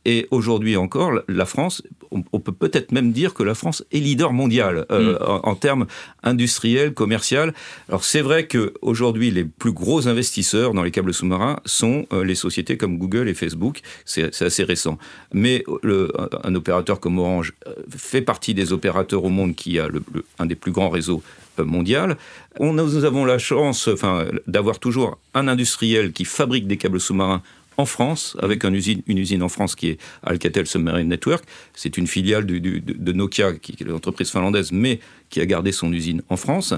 [0.06, 4.32] et aujourd'hui encore, la France, on, peut peut-être même dire que la France est leader
[4.32, 5.40] mondial euh, mm.
[5.42, 5.86] en, termes
[6.22, 7.50] industriels, commerciaux.
[7.88, 12.36] Alors c'est vrai qu'aujourd'hui, les plus gros investisseurs dans les câbles sous-marins sont euh, les
[12.36, 13.80] sociétés comme Google et Facebook.
[14.04, 14.96] C'est assez récent.
[15.34, 16.12] Mais le,
[16.44, 20.04] un opérateur comme Orange euh, fait partie des opérateurs au monde qui a le,
[20.38, 21.20] un des plus grands réseaux
[21.58, 22.16] mondial.
[22.60, 27.42] On, nous avons la chance enfin, d'avoir toujours un industriel qui fabrique des câbles sous-marins
[27.76, 31.44] en France, avec une usine, en France qui est Alcatel Submarine Network.
[31.74, 36.22] C'est une filiale de Nokia, qui est l'entreprise finlandaise, mais qui a gardé son usine
[36.28, 36.74] en France.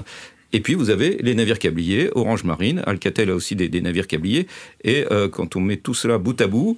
[0.51, 4.47] Et puis vous avez les navires câbliers, Orange Marine, Alcatel a aussi des, navires câbliers.
[4.83, 6.77] Et euh, quand on met tout cela bout à bout,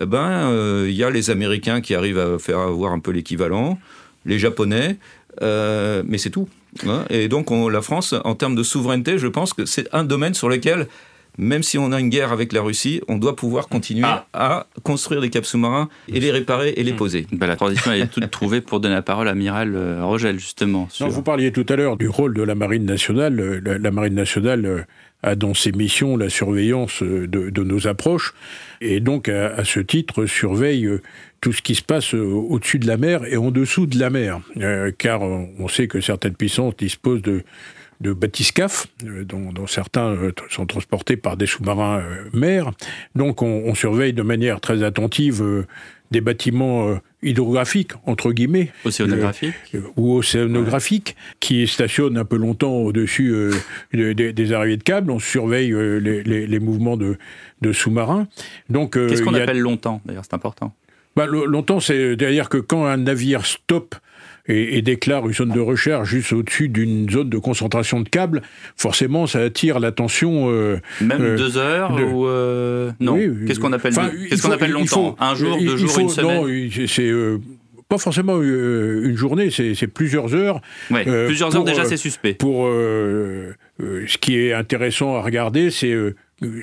[0.00, 3.12] eh ben euh, il y a les Américains qui arrivent à faire avoir un peu
[3.12, 3.78] l'équivalent,
[4.26, 4.96] les Japonais,
[5.40, 6.48] euh, mais c'est tout.
[6.86, 7.04] Hein.
[7.10, 10.48] Et donc la France, en termes de souveraineté, je pense que c'est un domaine sur
[10.48, 10.88] lequel
[11.38, 14.26] même si on a une guerre avec la Russie, on doit pouvoir continuer ah.
[14.32, 16.96] à construire des câbles sous-marins et les réparer et les hmm.
[16.96, 17.26] poser.
[17.32, 20.88] Bah, la transition est toute trouvée pour donner la parole à l'amiral Rogel, justement.
[21.00, 23.34] vous parliez tout à l'heure du rôle de la Marine nationale.
[23.64, 24.86] La, Marine nationale
[25.22, 28.34] a dans ses missions la surveillance de, nos approches
[28.80, 30.88] et donc à, ce titre surveille
[31.40, 34.40] tout ce qui se passe au-dessus de la mer et en dessous de la mer,
[34.58, 37.42] euh, car on sait que certaines puissances disposent de
[38.02, 42.72] de bathyscaphes, euh, dont, certains euh, sont transportés par des sous-marins mer.
[43.14, 45.64] Donc on, surveille de manière très attentive
[46.10, 48.70] des bâtiments hydrographiques, entre guillemets.
[48.84, 49.54] Océanographiques
[49.96, 53.50] Ou océanographiques, qui stationnent un peu longtemps au-dessus
[53.92, 55.10] des arrivées de câbles.
[55.10, 57.16] On surveille les, mouvements de,
[57.72, 58.28] sous-marins.
[58.68, 60.74] Donc, Qu'est-ce qu'on appelle longtemps, d'ailleurs, c'est important
[61.16, 63.94] bah, Longtemps, c'est-à-dire que quand un navire stoppe
[64.46, 68.42] et, déclare une zone de recherche juste au-dessus d'une zone de concentration de câbles,
[68.76, 70.50] forcément, ça attire l'attention.
[70.50, 73.94] Euh, Même euh, deux heures ou euh, non Qu'est-ce qu'on appelle,
[74.28, 77.12] qu'est-ce qu'on appelle longtemps Un jour, deux jours, une semaine Non, c'est
[77.88, 80.60] pas forcément une journée, c'est plusieurs heures.
[80.88, 82.34] plusieurs heures déjà, c'est suspect.
[82.34, 85.94] Pour ce qui est intéressant à regarder, c'est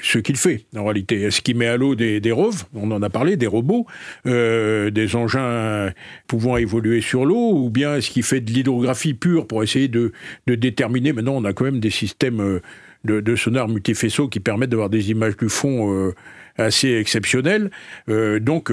[0.01, 1.21] ce qu'il fait en réalité.
[1.21, 3.85] Est-ce qu'il met à l'eau des, des on en a parlé, des robots,
[4.25, 5.91] euh, des engins
[6.27, 10.11] pouvant évoluer sur l'eau, ou bien est-ce qu'il fait de l'hydrographie pure pour essayer de,
[10.47, 12.61] déterminer, maintenant on a quand même des systèmes euh,
[13.05, 16.13] de, de sonar multifaisceaux qui permettent d'avoir des images du fond euh,
[16.57, 17.71] assez exceptionnelles.
[18.07, 18.69] donc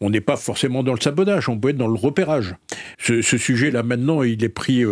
[0.00, 2.56] on n'est pas forcément dans le sabotage, on peut être dans le repérage.
[2.98, 4.84] Ce, ce sujet-là maintenant, il est pris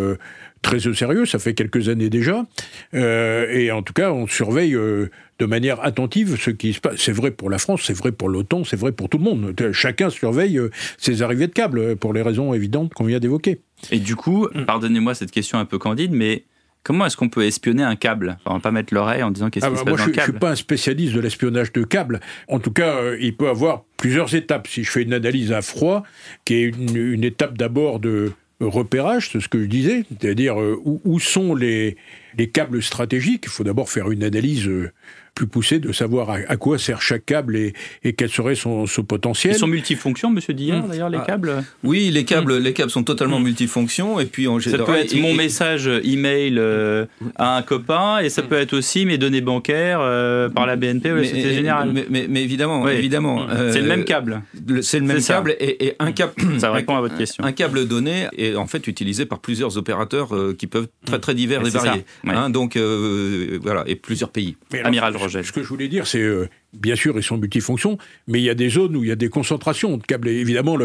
[0.66, 2.44] très au sérieux, ça fait quelques années déjà.
[2.92, 6.96] Euh, et en tout cas, on surveille euh, de manière attentive ce qui se passe.
[6.96, 9.55] C'est vrai pour la France, c'est vrai pour l'OTAN, c'est vrai pour tout le monde.
[9.72, 13.61] Chacun surveille euh, ses arrivées de câbles pour les raisons évidentes qu'on vient d'évoquer.
[13.92, 16.44] Et du coup, pardonnez-moi cette question un peu candide, mais
[16.83, 18.38] Comment est-ce qu'on peut espionner un câble?
[18.46, 20.12] On va pas mettre l'oreille en disant qu'est-ce ah qui se bah, passe dans le
[20.12, 20.26] câble.
[20.26, 22.20] Je suis pas un spécialiste de l'espionnage de câbles.
[22.46, 24.68] En tout cas, il peut avoir plusieurs étapes.
[24.68, 26.05] Si je fais une analyse à froid,
[26.44, 31.20] qui est une étape d'abord de repérage, c'est ce que je disais, c'est-à-dire euh, où,
[31.20, 31.96] sont les,
[32.36, 33.44] les câbles stratégiques.
[33.44, 34.92] Il faut d'abord faire une analyse euh,
[35.37, 37.75] plus poussé de savoir à, quoi sert chaque câble et,
[38.14, 39.53] quel serait son, potentiel.
[39.55, 40.88] Ils sont multifonctions, Monsieur Dillard, mmh.
[40.88, 41.27] d'ailleurs, les ah.
[41.27, 42.62] câbles Oui, les câbles, mmh.
[42.62, 43.44] les câbles sont totalement mmh.
[43.44, 44.18] multifonctions.
[44.18, 47.05] Et puis, en ça peut être mon message email euh,
[47.37, 51.12] à un copain et ça peut être aussi mes données bancaires euh, par la BNP
[51.12, 51.92] ou la Société Générale.
[51.92, 53.46] Mais, mais, évidemment, évidemment.
[53.70, 54.42] c'est le même câble.
[54.81, 56.33] C'est le même câble et, un câble.
[56.59, 57.44] ça répond à votre question.
[57.44, 61.18] Un câble donné est en fait utilisé par plusieurs opérateurs euh, qui peuvent être très
[61.18, 62.07] très divers et variés.
[62.27, 64.57] Hein, donc voilà, et plusieurs pays.
[64.83, 68.44] Amiral ce que je voulais dire, c'est euh, bien sûr, ils sont multifonctions, mais il
[68.44, 70.28] y a des zones où il y a des concentrations de câbles.
[70.28, 70.76] évidemment,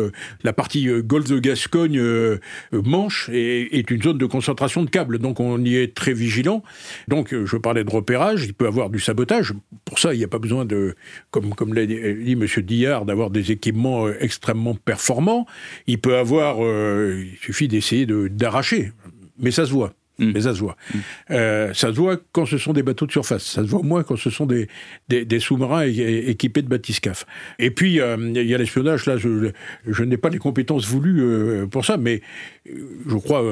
[0.44, 2.38] la partie euh, Golfe de Gascogne euh,
[2.72, 6.64] Manche est, une zone de concentration de câbles, donc on y est très vigilant.
[7.08, 9.54] Donc, je parlais de repérage, il peut avoir du sabotage.
[9.86, 10.96] Pour ça, il n'y a pas besoin de,
[11.32, 11.96] comme, comme l'a dit
[12.34, 12.46] M.
[12.64, 15.46] Dillard, d'avoir des équipements extrêmement performants.
[15.88, 18.92] Il peut avoir, il suffit d'essayer d'arracher,
[19.40, 19.94] mais ça se voit.
[20.22, 20.32] Mm.
[20.34, 20.78] Mais ça se voit.
[20.94, 20.98] Mm.
[21.32, 23.44] Euh, ça se voit quand ce sont des bateaux de surface.
[23.44, 24.68] Ça se voit moins quand ce sont des,
[25.10, 27.26] des, sous-marins équipés de bathyscaphes.
[27.60, 29.06] Et puis, euh, il y a l'espionnage.
[29.08, 29.52] Là, je,
[29.88, 32.22] je n'ai pas les compétences voulues euh, pour ça, mais
[32.66, 33.44] je crois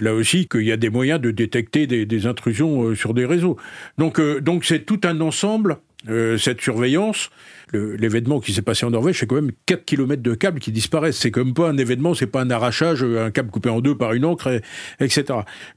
[0.00, 3.56] là aussi qu'il y a des moyens de détecter des, des intrusions sur des réseaux.
[3.96, 5.78] Donc, donc c'est tout un ensemble
[6.38, 7.30] cette surveillance,
[7.72, 11.18] l'événement qui s'est passé en Norvège, c'est quand même 4 km de câbles qui disparaissent.
[11.18, 14.12] C'est comme pas un événement, c'est pas un arrachage, un câble coupé en deux par
[14.12, 14.60] une encre,
[15.00, 15.24] etc.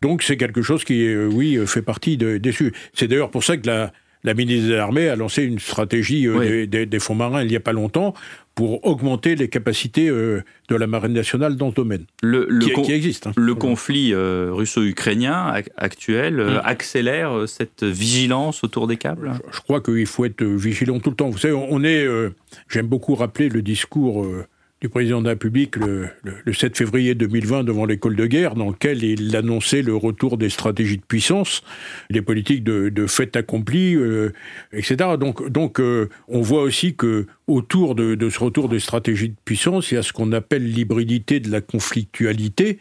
[0.02, 2.54] Donc c'est quelque chose qui, euh, oui, fait partie de, des
[2.94, 3.92] C'est d'ailleurs pour ça que la,
[4.24, 7.60] la ministre des Armées a lancé une stratégie euh, des, fonds marins il n'y a
[7.60, 8.14] pas longtemps
[8.56, 13.28] pour augmenter les capacités euh, de la marine nationale dans ce domaine, le, qui, existe.
[13.28, 13.34] Hein.
[13.36, 16.62] Le conflit euh, russo-ukrainien actuel mm.
[16.64, 19.32] accélère cette vigilance autour des câbles?
[19.34, 21.30] Je, je crois qu'il faut être vigilant tout le temps.
[21.30, 22.08] Vous savez, on est...
[22.70, 24.26] J'aime beaucoup rappeler le discours
[24.84, 26.10] du président de la République le,
[26.52, 30.98] 7 février 2020 devant l'école de guerre, dans lequel il annonçait le retour des stratégies
[30.98, 31.64] de puissance,
[32.10, 34.34] des politiques de, fait accompli, euh,
[34.74, 35.12] etc.
[35.18, 39.90] Donc, donc euh, on voit aussi que autour de, ce retour des stratégies de puissance,
[39.92, 42.80] il y a ce qu'on appelle l'hybridité de la conflictualité.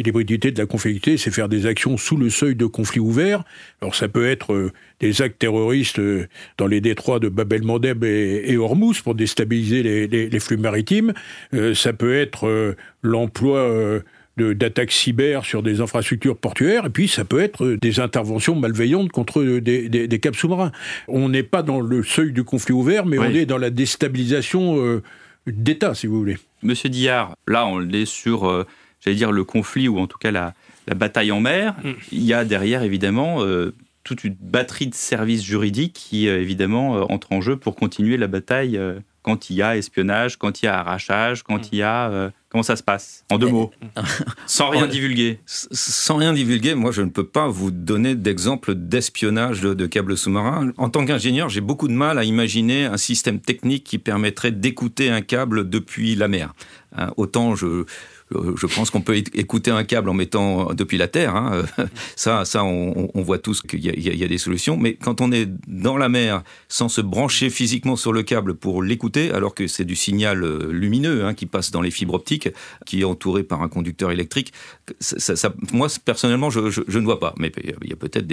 [0.00, 3.44] Et l'hybridité de la conflictualité, c'est faire des actions sous le seuil de conflit ouvert.
[3.82, 8.02] Alors ça peut être euh, des actes terroristes euh, dans les détroits de Bab el-Mandeb
[8.02, 11.12] et, Hormuz pour déstabiliser les, flux maritimes.
[11.52, 14.00] Euh, ça peut être l'emploi
[14.38, 19.42] d'attaques cyber sur des infrastructures portuaires, et puis ça peut être des interventions malveillantes contre
[19.58, 20.72] des, des, caps sous-marins.
[21.08, 25.02] On n'est pas dans le seuil du conflit ouvert, mais on est dans la déstabilisation
[25.46, 26.38] d'État, si vous voulez.
[26.62, 28.64] Monsieur Dillard, là on est sur,
[29.00, 30.54] j'allais dire, le conflit, ou en tout cas la,
[30.94, 31.74] bataille en mer.
[31.84, 31.90] Mm.
[32.12, 37.32] Il y a derrière, évidemment, euh, toute une batterie de services juridiques qui, évidemment, entrent
[37.32, 38.80] en jeu pour continuer la bataille
[39.22, 41.68] quand il y a espionnage, quand il y a arrachage, quand mm.
[41.72, 43.70] il y a Comment ça se passe En deux mots?
[44.46, 45.38] sans rien divulguer.
[45.46, 50.72] Sans rien divulguer, moi je ne peux pas vous donner d'exemple d'espionnage de, câbles sous-marins.
[50.76, 55.10] En tant qu'ingénieur, j'ai beaucoup de mal à imaginer un système technique qui permettrait d'écouter
[55.10, 56.52] un câble depuis la mer.
[56.96, 57.86] Hein, autant je, euh,
[58.30, 61.34] je pense qu'on peut écouter un câble en mettant depuis la terre.
[61.34, 61.64] Hein.
[62.16, 64.76] Ça, ça, on, voit tous qu'il y, a des solutions.
[64.76, 68.82] Mais quand on est dans la mer sans se brancher physiquement sur le câble pour
[68.82, 72.48] l'écouter, alors que c'est du signal euh, lumineux hein, qui passe dans les fibres optiques,
[72.84, 74.52] qui est entouré par un conducteur électrique,
[75.00, 77.34] ça, moi personnellement, je, ne vois pas.
[77.38, 78.26] Mais il y a peut-être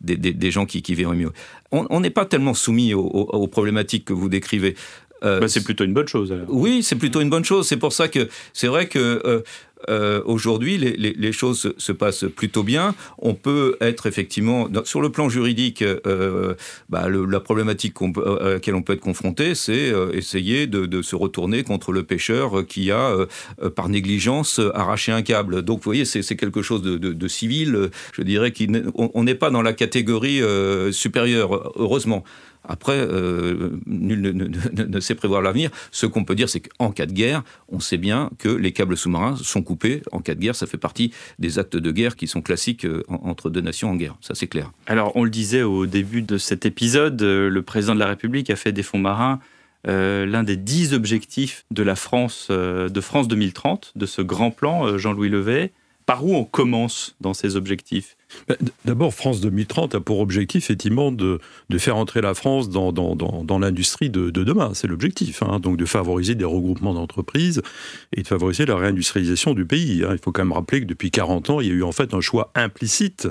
[0.00, 1.32] des, gens qui, qui verraient mieux.
[1.72, 4.76] On n'est pas tellement soumis aux problématiques que vous décrivez.
[5.24, 6.34] Euh, bah, c'est plutôt une bonne chose.
[6.48, 7.66] Oui, c'est plutôt une bonne chose.
[7.66, 9.40] C'est pour ça que c'est vrai que euh,
[9.88, 12.94] euh, aujourd'hui, les, choses se, passent plutôt bien.
[13.18, 15.84] On peut être effectivement, sur le plan juridique,
[16.88, 21.92] bah, la problématique à laquelle on peut être confronté, c'est essayer de, se retourner contre
[21.92, 23.14] le pêcheur qui a,
[23.76, 25.62] par négligence, arraché un câble.
[25.62, 27.90] Donc, vous voyez, c'est quelque chose de, civil.
[28.12, 30.40] Je dirais qu'on n'est pas dans la catégorie
[30.90, 32.24] supérieure, heureusement.
[32.68, 35.70] Après, euh, nul ne, sait prévoir l'avenir.
[35.90, 38.96] Ce qu'on peut dire, c'est qu'en cas de guerre, on sait bien que les câbles
[38.96, 40.02] sous-marins sont coupés.
[40.12, 43.02] En cas de guerre, ça fait partie des actes de guerre qui sont classiques euh,
[43.08, 44.16] entre deux nations en guerre.
[44.20, 44.72] Ça, c'est clair.
[44.86, 48.50] Alors, on le disait au début de cet épisode, euh, le président de la République
[48.50, 49.40] a fait des fonds marins
[49.88, 55.28] l'un des dix objectifs de la France, de France 2030, de ce grand plan, Jean-Louis
[55.28, 55.70] Levet.
[56.06, 58.15] Par où on commence dans ces objectifs?
[58.84, 61.38] D'abord, France 2030 a pour objectif, effectivement, de,
[61.78, 64.72] faire entrer la France dans, dans, l'industrie de, demain.
[64.74, 65.42] C'est l'objectif.
[65.42, 65.60] Hein.
[65.60, 67.62] donc, de favoriser des regroupements d'entreprises
[68.12, 70.04] et de favoriser la réindustrialisation du pays.
[70.04, 70.10] Hein.
[70.12, 72.14] Il faut quand même rappeler que depuis 40 ans, il y a eu en fait
[72.14, 73.28] un choix implicite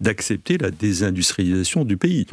[0.00, 2.26] d'accepter la désindustrialisation du pays.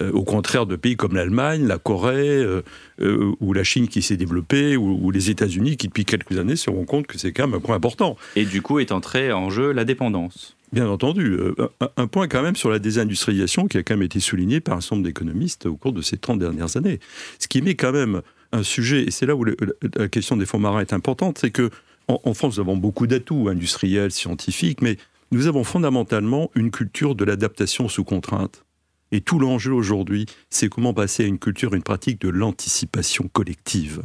[0.00, 2.62] Euh, au contraire de pays comme l'Allemagne, la Corée, euh,
[3.00, 6.70] euh, ou la Chine qui s'est développée, ou, les États-Unis qui depuis quelques années se
[6.70, 8.16] rendent compte que c'est quand même un point important.
[8.36, 10.56] Et du coup est entrée en jeu la dépendance.
[10.72, 11.34] Bien entendu.
[11.34, 11.54] Euh,
[11.98, 14.80] un, point quand même sur la désindustrialisation qui a quand même été souligné par un
[14.80, 16.98] certain nombre d'économistes au cours de ces 30 dernières années.
[17.38, 20.58] Ce qui met quand même un sujet, et c'est là où la question des fonds
[20.58, 21.70] marins est importante, c'est que
[22.34, 24.96] France, nous avons beaucoup d'atouts industriels, scientifiques, mais
[25.30, 28.64] nous avons fondamentalement une culture de l'adaptation sous contrainte.
[29.12, 34.02] Et tout l'enjeu aujourd'hui, c'est comment passer à une culture, une pratique de l'anticipation collective.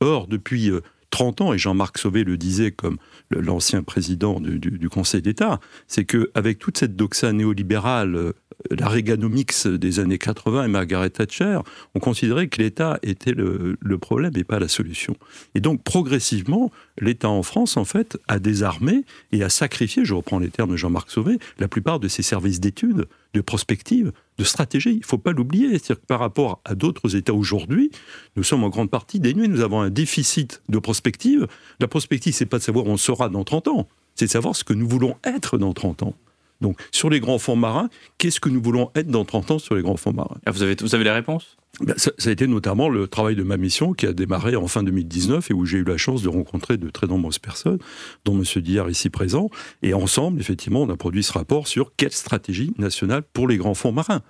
[0.00, 0.80] Or, depuis euh,
[1.16, 2.98] 30 ans, et Jean-Marc Sauvé le disait comme
[3.30, 8.32] l'ancien président du, Conseil d'État, c'est qu'avec toute cette doxa néolibérale, euh,
[8.70, 11.60] la Reaganomics des années 80 et Margaret Thatcher,
[11.94, 15.16] on considérait que l'État était le, problème et pas la solution.
[15.54, 20.38] Et donc, progressivement, l'État en France, en fait, a désarmé et a sacrifié, je reprends
[20.38, 24.92] les termes de Jean-Marc Sauvé, la plupart de ses services d'études, de prospective, de stratégie.
[24.92, 25.70] Il ne faut pas l'oublier.
[25.70, 27.90] C'est-à-dire que par rapport à d'autres États aujourd'hui,
[28.36, 29.48] nous sommes en grande partie dénués.
[29.48, 31.46] Nous avons un déficit de prospective.
[31.80, 33.88] La prospective, c'est pas de savoir où on sera dans 30 ans.
[34.14, 36.14] C'est de savoir ce que nous voulons être dans 30 ans.
[36.62, 39.74] Donc, sur les grands fonds marins, qu'est-ce que nous voulons être dans 30 ans sur
[39.74, 40.38] les grands fonds marins?
[40.46, 41.56] Ah, vous, avez, vous avez les réponses?
[41.96, 45.50] Ça, a été notamment le travail de ma mission qui a démarré en fin 2019
[45.50, 47.78] et où j'ai eu la chance de rencontrer de très nombreuses personnes,
[48.24, 48.62] dont M.
[48.62, 49.50] Diard ici présent.
[49.82, 53.74] Et ensemble, effectivement, on a produit ce rapport sur quelle stratégie nationale pour les grands
[53.74, 54.22] fonds marins.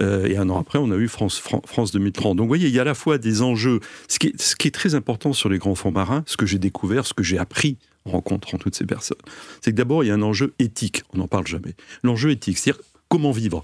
[0.00, 2.36] Euh, et un an après, on a eu France, France 2030.
[2.36, 3.80] Donc vous voyez, il y a à la fois des enjeux.
[4.08, 4.28] Ce qui
[4.68, 7.38] est très important sur les grands fonds marins, ce que j'ai découvert, ce que j'ai
[7.38, 9.18] appris en rencontrant toutes ces personnes,
[9.60, 11.02] c'est que d'abord, il y a un enjeu éthique.
[11.14, 11.74] On n'en parle jamais.
[12.02, 13.62] L'enjeu éthique, c'est-à-dire comment vivre.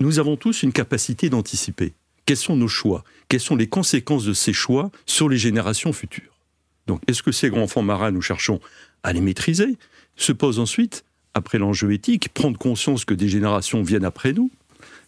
[0.00, 1.94] Nous avons tous une capacité d'anticiper
[2.26, 3.04] quels sont nos choix?
[3.28, 6.38] Quelles sont les conséquences de ces choix sur les générations futures?
[6.86, 8.60] Donc, est-ce que ces grands fonds marins, nous cherchons
[9.02, 9.76] à les maîtriser?
[10.16, 14.50] Se pose ensuite, après l'enjeu éthique, prendre conscience que des générations viennent après nous.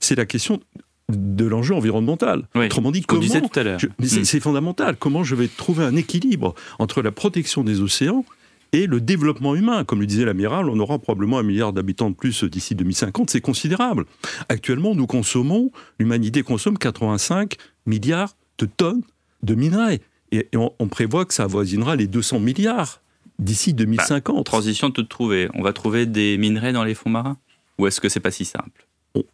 [0.01, 0.61] C'est la question
[1.09, 2.47] de l'enjeu environnemental.
[2.55, 3.81] Autrement dit, comment, tout à l'heure.
[3.99, 4.05] Hmm.
[4.05, 4.97] C'est fondamental.
[4.97, 8.25] Comment je vais trouver un équilibre entre la protection des océans
[8.73, 9.85] et le développement humain.
[9.85, 13.41] Comme le disait l'amiral, on aura probablement un milliard d'habitants de plus d'ici 2050, c'est
[13.41, 14.05] considérable.
[14.49, 19.03] Actuellement, nous consommons, l'humanité consomme 85 milliards de tonnes
[19.43, 20.01] de minerais.
[20.33, 23.01] Et, on, prévoit que ça avoisinera les 200 milliards
[23.39, 24.37] d'ici 2050.
[24.37, 25.49] Bah, transition toute trouvée.
[25.55, 27.39] On va trouver des minerais dans les fonds marins?
[27.79, 28.87] Ou est-ce que c'est pas si simple?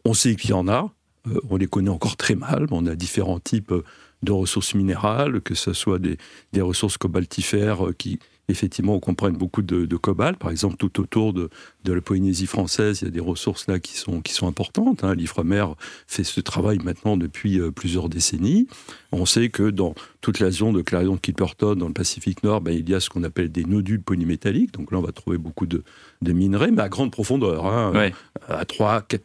[0.05, 0.93] On, sait qu'il y en a.
[1.27, 2.67] Euh, on les connaît encore très mal.
[2.71, 3.75] On a différents types
[4.23, 6.17] de ressources minérales, que ce soit des,
[6.53, 10.39] des ressources cobaltifères euh, qui, effectivement, comprennent beaucoup de, de, cobalt.
[10.39, 11.49] Par exemple, tout autour de,
[11.85, 15.05] de, la Polynésie française, il y a des ressources là qui sont, qui sont importantes.
[15.05, 15.15] Hein.
[15.15, 15.65] L'IFREMER
[16.07, 18.69] fait ce travail maintenant depuis euh, plusieurs décennies.
[19.13, 22.61] On sait que dans toute la zone de Clarion de Clipperton, dans le Pacifique Nord,
[22.61, 24.73] ben, il y a ce qu'on appelle des nodules polymétalliques.
[24.73, 25.83] Donc là, on va trouver beaucoup de,
[26.21, 27.93] de minerais, mais à grande profondeur, hein,
[28.49, 29.23] à 3, 4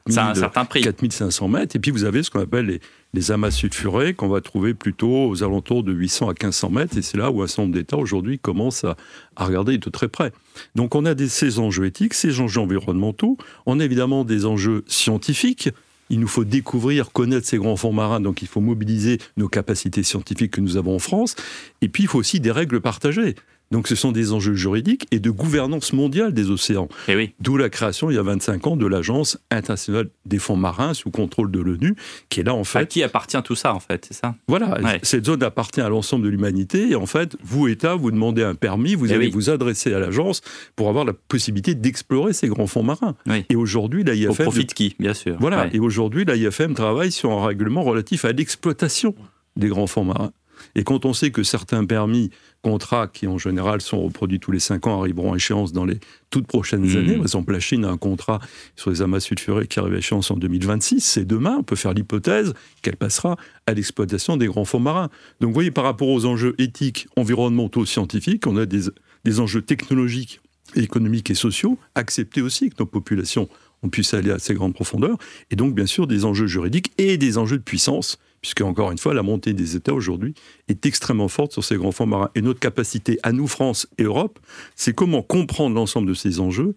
[0.81, 1.75] 4500 mètres.
[1.75, 2.81] Et puis vous avez ce qu'on appelle les,
[3.13, 6.97] les amas sulfurés qu'on va trouver plutôt aux alentours de 800 à 1500 mètres.
[6.97, 8.95] Et c'est là où un certain nombre d'États aujourd'hui commencent à,
[9.35, 10.31] à, regarder de très près.
[10.75, 13.37] Donc on a des, ces enjeux éthiques, ces enjeux environnementaux.
[13.65, 15.69] On a évidemment des enjeux scientifiques.
[16.11, 20.01] Il nous faut découvrir, connaître ces grands fonds marins, donc il faut mobiliser nos capacités
[20.01, 21.35] scientifiques que nous avons en France.
[21.81, 23.35] Et puis il faut aussi des règles partagées.
[23.71, 26.89] Donc ce sont des enjeux juridiques et de gouvernance mondiale des océans.
[27.07, 27.33] Eh oui.
[27.39, 31.11] D'où la création il y a 25 ans de l'Agence internationale des fonds marins sous
[31.11, 31.95] contrôle de l'ONU,
[32.29, 32.79] qui est là en fait.
[32.79, 34.35] À qui appartient tout ça en fait, c'est ça?
[34.47, 38.43] Voilà, cette zone appartient à l'ensemble de l'humanité et en fait, vous État, vous demandez
[38.43, 40.41] un permis, vous eh allez vous adresser à l'agence
[40.75, 43.15] pour avoir la possibilité d'explorer ces grands fonds marins.
[43.49, 44.31] Et aujourd'hui, l'AIFM.
[44.31, 45.37] Au profit de qui, bien sûr.
[45.39, 49.15] Voilà, et aujourd'hui, l'AIFM travaille sur un règlement relatif à l'exploitation
[49.55, 50.31] des grands fonds marins.
[50.75, 52.29] Et quand on sait que certains permis,
[52.61, 55.99] contrats qui en général sont reproduits tous les 5 ans, arriveront à échéance dans les
[56.29, 56.97] toutes prochaines mmh.
[56.97, 58.39] années, par exemple la Chine a un contrat
[58.75, 61.93] sur les amas sulfurés qui arrive à échéance en 2026, c'est demain, on peut faire
[61.93, 65.09] l'hypothèse qu'elle passera à l'exploitation des grands fonds marins.
[65.39, 68.81] Donc vous voyez, par rapport aux enjeux éthiques, environnementaux, scientifiques, on a des,
[69.23, 70.41] des enjeux technologiques,
[70.75, 73.49] économiques et sociaux, acceptés aussi que nos populations
[73.81, 75.17] on puisse aller à ces grandes profondeurs,
[75.51, 78.97] et donc bien sûr des enjeux juridiques et des enjeux de puissance puisque encore une
[78.97, 80.33] fois, la montée des États aujourd'hui
[80.67, 82.29] est extrêmement forte sur ces grands fonds marins.
[82.35, 84.39] Et notre capacité à nous, France et Europe,
[84.75, 86.75] c'est comment comprendre l'ensemble de ces enjeux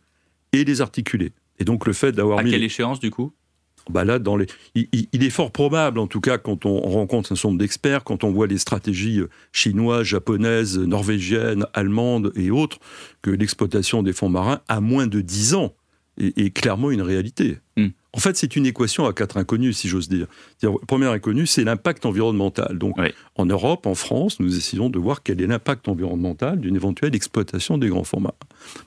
[0.53, 1.33] et les articuler.
[1.59, 3.33] Et donc le fait d'avoir à quelle échéance du coup?
[3.91, 4.47] Bah là, dans les...
[4.75, 8.23] il, est fort probable, en tout cas, quand on rencontre un certain nombre d'experts, quand
[8.23, 12.79] on voit les stratégies chinoises, japonaises, norvégiennes, allemandes et autres,
[13.23, 15.75] que l'exploitation des fonds marins à moins de 10 ans
[16.19, 17.59] est, clairement une réalité.
[17.77, 17.89] Hmm.
[18.15, 20.27] En fait, c'est une équation à quatre inconnus, si j'ose dire.
[20.61, 22.77] dire le premier inconnu, c'est l'impact environnemental.
[22.77, 22.97] Donc,
[23.37, 27.79] en Europe, en France, nous essayons de voir quel est l'impact environnemental d'une éventuelle exploitation
[27.79, 28.35] des grands formats.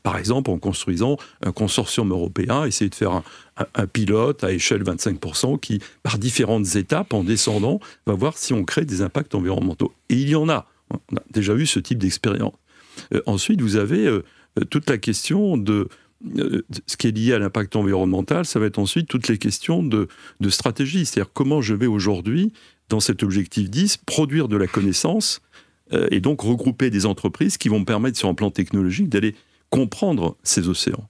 [0.03, 3.23] Par exemple, en construisant un consortium européen, essayer de faire
[3.57, 8.63] un, pilote à échelle 25% qui, par différentes étapes, en descendant, va voir si on
[8.63, 9.91] crée des impacts environnementaux.
[10.09, 10.67] Et il y en a.
[10.91, 12.53] On a déjà eu ce type d'expérience.
[13.11, 14.23] Euh, ensuite, vous avez euh,
[14.69, 15.89] toute la question de
[16.23, 20.07] ce qui est lié à l'impact environnemental, ça va être ensuite toutes les questions de,
[20.49, 21.05] stratégie.
[21.05, 22.53] C'est-à-dire comment je vais aujourd'hui,
[22.89, 25.41] dans cet objectif 10, produire de la connaissance
[25.93, 29.35] euh, et donc regrouper des entreprises qui vont me permettre, sur un plan technologique, d'aller
[29.69, 31.09] comprendre ces océans.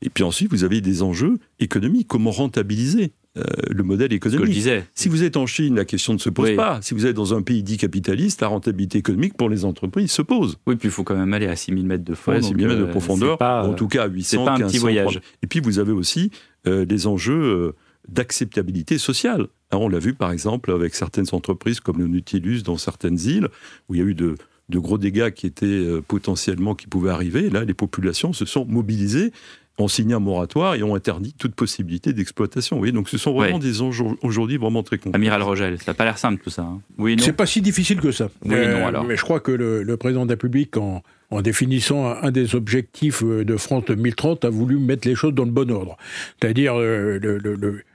[0.00, 2.08] Et puis ensuite, vous avez des enjeux économiques.
[2.08, 4.46] Comment rentabiliser euh, le modèle économique.
[4.46, 4.84] je disais.
[4.94, 6.80] Si vous êtes en Chine, la question ne se pose pas.
[6.82, 10.22] Si vous êtes dans un pays dit capitaliste, la rentabilité économique pour les entreprises se
[10.22, 10.58] pose.
[10.66, 12.40] Oui, puis il faut quand même aller à 6000 mètres de fond.
[12.40, 15.20] 6000 mètres de euh, profondeur, en tout cas à 800, pas un petit voyage.
[15.42, 16.30] Et puis vous avez aussi
[16.66, 17.74] euh, des enjeux
[18.08, 19.46] d'acceptabilité sociale.
[19.72, 23.48] on l'a vu par exemple avec certaines entreprises comme le Nautilus dans certaines îles,
[23.88, 24.36] où il y a eu de,
[24.68, 27.50] de gros dégâts qui étaient potentiellement qui pouvaient arriver.
[27.50, 29.32] là, les populations se sont mobilisées
[29.78, 32.78] ont signé un moratoire et ont interdit toute possibilité d'exploitation.
[32.80, 35.14] Oui, donc ce sont vraiment des enjeux aujourd'hui vraiment très complexes.
[35.14, 36.62] Amiral Rogel, ça n'a pas l'air simple tout ça.
[36.62, 36.80] Hein.
[36.98, 38.28] Oui, c'est pas si difficile que ça.
[38.44, 39.04] Oui, non, alors.
[39.04, 43.22] Mais je crois que le, président de la République, en, en définissant un des objectifs
[43.22, 45.96] euh, de France 2030, a voulu mettre les choses dans le bon ordre.
[46.40, 47.18] C'est-à-dire euh,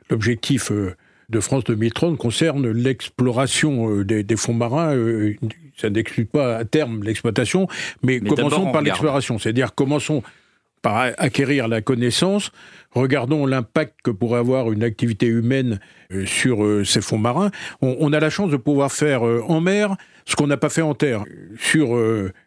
[0.10, 0.96] l'objectif euh,
[1.30, 4.96] de France 2030 concerne l'exploration des, fonds marins.
[5.84, 7.68] Ça n'exclut pas à terme l'exploitation,
[8.04, 9.38] mais, mais commençons par l'exploration.
[9.38, 10.24] C'est-à-dire commençons
[10.82, 12.52] par acquérir la connaissance,
[12.92, 15.80] regardons l'impact que pourrait avoir une activité humaine
[16.12, 17.52] euh, sur euh, ces fonds marins.
[17.82, 20.82] On, a la chance de pouvoir faire euh, en mer ce qu'on n'a pas fait
[20.82, 21.24] en terre.
[21.60, 22.00] Sur,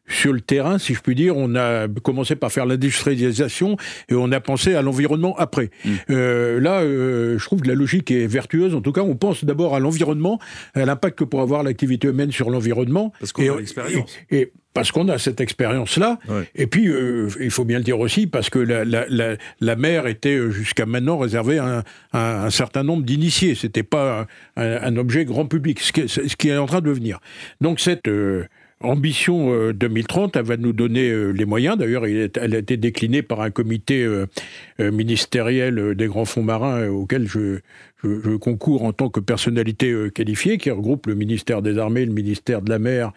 [0.08, 3.76] sur le terrain, si je puis dire, on a commencé par faire l'industrialisation
[4.08, 5.70] et on a pensé à l'environnement après.
[5.84, 5.90] Mm.
[6.08, 8.74] là, je trouve que la logique est vertueuse.
[8.74, 10.38] En tout cas, on pense d'abord à l'environnement,
[10.74, 13.12] à l'impact que pourrait avoir l'activité humaine sur l'environnement.
[13.20, 14.16] Parce qu'on a l'expérience.
[14.30, 16.18] Et, parce qu'on a cette expérience-là.
[16.54, 16.92] Et puis,
[17.40, 21.16] il faut bien le dire aussi, parce que la, la, la mer était jusqu'à maintenant
[21.16, 23.54] réservé à un, certain nombre d'initiés.
[23.54, 25.92] C'était pas un, objet grand public, ce
[26.36, 27.20] qui, est, en train de devenir.
[27.62, 28.44] Donc cette euh,
[28.82, 31.78] Ambition 2030, elle va nous donner les moyens.
[31.78, 34.06] D'ailleurs, elle a été déclinée par un comité
[34.78, 37.60] ministériel des grands fonds marins auquel je,
[38.36, 42.68] concours en tant que personnalité qualifiée, qui regroupe le ministère des Armées, le ministère de
[42.68, 43.12] la Mer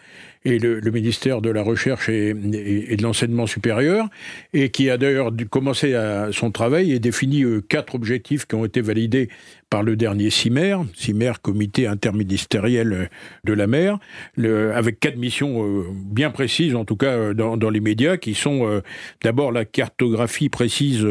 [0.45, 4.07] et le, ministère de la Recherche et, de l'Enseignement supérieur,
[4.53, 5.93] et qui a d'ailleurs commencé
[6.32, 9.28] son travail et défini quatre objectifs qui ont été validés
[9.70, 13.10] par le dernier CIMER, CIMER, comité interministériel
[13.44, 14.00] de la mer,
[14.36, 18.18] le, avec quatre missions euh, bien précises, en tout cas euh, dans, dans les médias,
[18.18, 18.82] qui sont euh,
[19.22, 21.06] d'abord la cartographie précise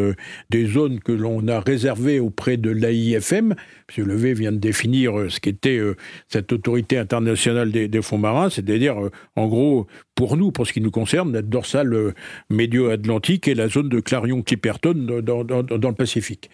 [0.50, 3.54] des zones que l'on a réservées auprès de l'AIFM.
[3.96, 4.06] M.
[4.06, 5.80] Levé vient de définir ce qu'était
[6.28, 8.96] cette autorité internationale des, des fonds marins, c'est-à-dire,
[9.36, 9.86] en gros,
[10.18, 12.12] pour nous, pour ce qui nous concerne, notre dorsale
[12.50, 16.50] médio-atlantique et la zone de Clarion-Clipperton dans, le Pacifique.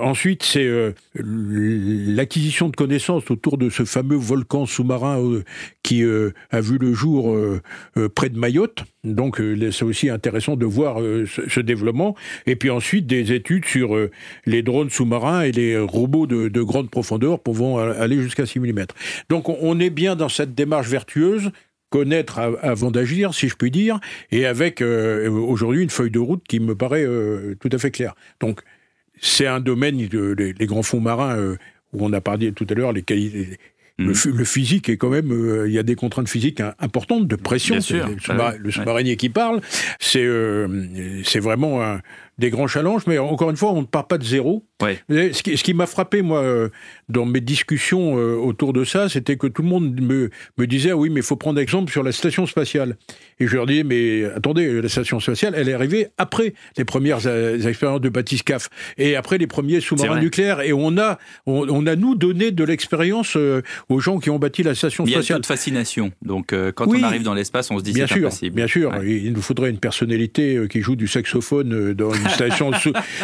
[0.00, 0.70] ensuite, c'est
[1.14, 5.42] l'acquisition de connaissances autour de ce fameux volcan sous-marin euh,
[5.82, 7.60] qui euh, a vu le jour euh,
[8.14, 8.84] près de Mayotte.
[9.02, 9.42] Donc
[9.72, 12.14] c'est aussi intéressant de voir ce, développement.
[12.46, 13.96] Et puis ensuite des études sur
[14.46, 18.86] les drones sous-marins et les robots de, grande profondeur pouvant aller jusqu'à 6 mm.
[19.28, 21.50] Donc on est bien dans cette démarche vertueuse
[21.92, 26.58] connaître avant d'agir, si je puis dire, et avec aujourd'hui une feuille de route qui
[26.58, 27.06] me paraît
[27.60, 28.14] tout à fait claire.
[28.40, 28.62] Donc
[29.22, 31.56] c'est un domaine, les, grands fonds marins, euh,
[31.92, 33.58] où on a parlé tout à l'heure, les qualités.
[33.98, 34.14] Le,
[34.44, 37.76] physique est quand même, euh, il y a des contraintes physiques importantes de pression.
[37.76, 39.60] le, le sous-marinier qui parle,
[40.00, 41.98] c'est euh, c'est vraiment
[42.38, 44.64] des grands challenges, mais encore une fois, on ne part pas de zéro.
[44.80, 46.70] Ce qui, m'a frappé, moi, euh,
[47.08, 50.90] dans mes discussions euh, autour de ça, c'était que tout le monde me, me disait
[50.90, 52.96] ah oui, mais il faut prendre exemple sur la station spatiale.
[53.38, 57.20] Et je leur disais mais attendez, la station spatiale, elle est arrivée après les premières
[57.26, 60.62] euh, expériences de Batiscaf et après les premiers sous-marins nucléaires.
[60.62, 63.36] Et on a, on, a nous donné de l'expérience
[63.88, 65.24] aux gens qui ont bâti la station spatiale.
[65.24, 66.12] Il y a une fascination.
[66.22, 68.56] Donc quand on arrive dans l'espace, on se dit c'est impossible.
[68.56, 72.70] Bien sûr, il nous faudrait une personnalité qui joue du saxophone dans une station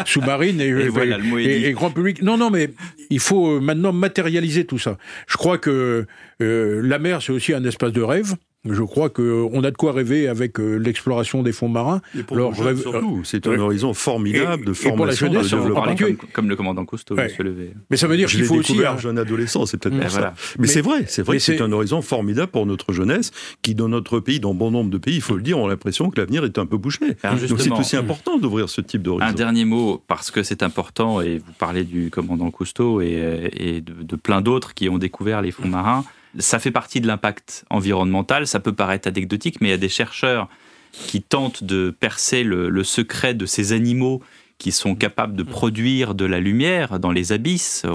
[0.04, 2.22] sous-marine et, et, grand public.
[2.22, 2.70] Non, non, mais
[3.10, 4.98] il faut euh, maintenant matérialiser tout ça.
[5.26, 6.06] Je crois que
[6.42, 8.34] euh, la mer, c'est aussi un espace de rêve.
[8.70, 12.00] Je crois qu'on a de quoi rêver avec euh, l'exploration des fonds marins.
[12.18, 15.94] Et pour Alors, rêve, surtout, c'est un horizon formidable de formation, de développement.
[16.32, 17.32] Comme, le commandant Cousteau, ouais.
[17.38, 17.72] Levé.
[17.90, 18.76] Mais ça veut dire qu'il faut aussi...
[18.76, 20.34] Je jeune adolescent, c'est peut-être pour ça.
[20.58, 23.30] Mais, c'est vrai, c'est vrai que c'est un horizon formidable pour notre jeunesse,
[23.62, 26.10] qui dans notre pays, dans bon nombre de pays, il faut le dire, ont l'impression
[26.10, 27.16] que l'avenir est un peu bouché.
[27.48, 29.26] Donc c'est aussi important d'ouvrir ce type d'horizon.
[29.26, 34.02] Un dernier mot, parce que c'est important, et vous parlez du commandant Cousteau et, de,
[34.02, 36.04] de plein d'autres qui ont découvert les fonds marins
[36.38, 38.46] ça fait partie de l'impact environnemental.
[38.46, 40.48] Ça peut paraître anecdotique, mais il y a des chercheurs
[40.92, 44.22] qui tentent de percer le, secret de ces animaux
[44.58, 47.86] qui sont capables de produire de la lumière dans les abysses.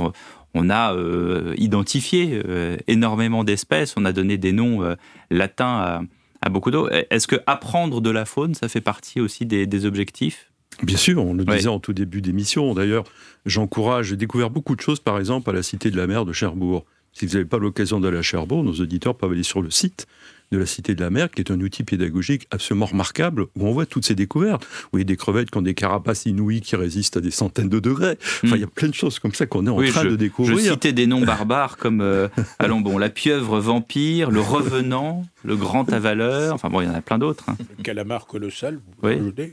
[0.54, 4.96] On a euh, identifié euh, énormément d'espèces, on a donné des noms euh,
[5.32, 6.06] latins
[6.42, 6.88] à, beaucoup d'eau.
[6.90, 10.52] Est-ce que apprendre de la faune, ça fait partie aussi des, objectifs?
[10.82, 12.74] Bien sûr, on le disait en tout début d'émission.
[12.74, 13.04] D'ailleurs,
[13.46, 16.34] j'encourage, j'ai découvert beaucoup de choses, par exemple, à la Cité de la Mer de
[16.34, 16.86] Cherbourg.
[17.14, 20.08] Si vous n'avez pas l'occasion d'aller à Cherbourg, nos auditeurs peuvent aller sur le site
[20.54, 23.72] de la Cité de la Mer, qui est un outil pédagogique absolument remarquable, où on
[23.72, 24.64] voit toutes ces découvertes.
[24.64, 27.80] Vous voyez des crevettes qui ont des carapaces inouïes qui résistent à des centaines de
[27.80, 28.18] degrés.
[28.44, 30.58] Enfin, il y a plein de choses comme ça qu'on est en train de découvrir.
[30.58, 32.28] Je citais des noms barbares comme, euh,
[32.60, 36.94] allons bon, la pieuvre vampire, le revenant, le grand avaleur, enfin bon, il y en
[36.94, 37.46] a plein d'autres.
[37.50, 37.58] Hein.
[37.78, 39.34] Le calamar colossal, vous oui.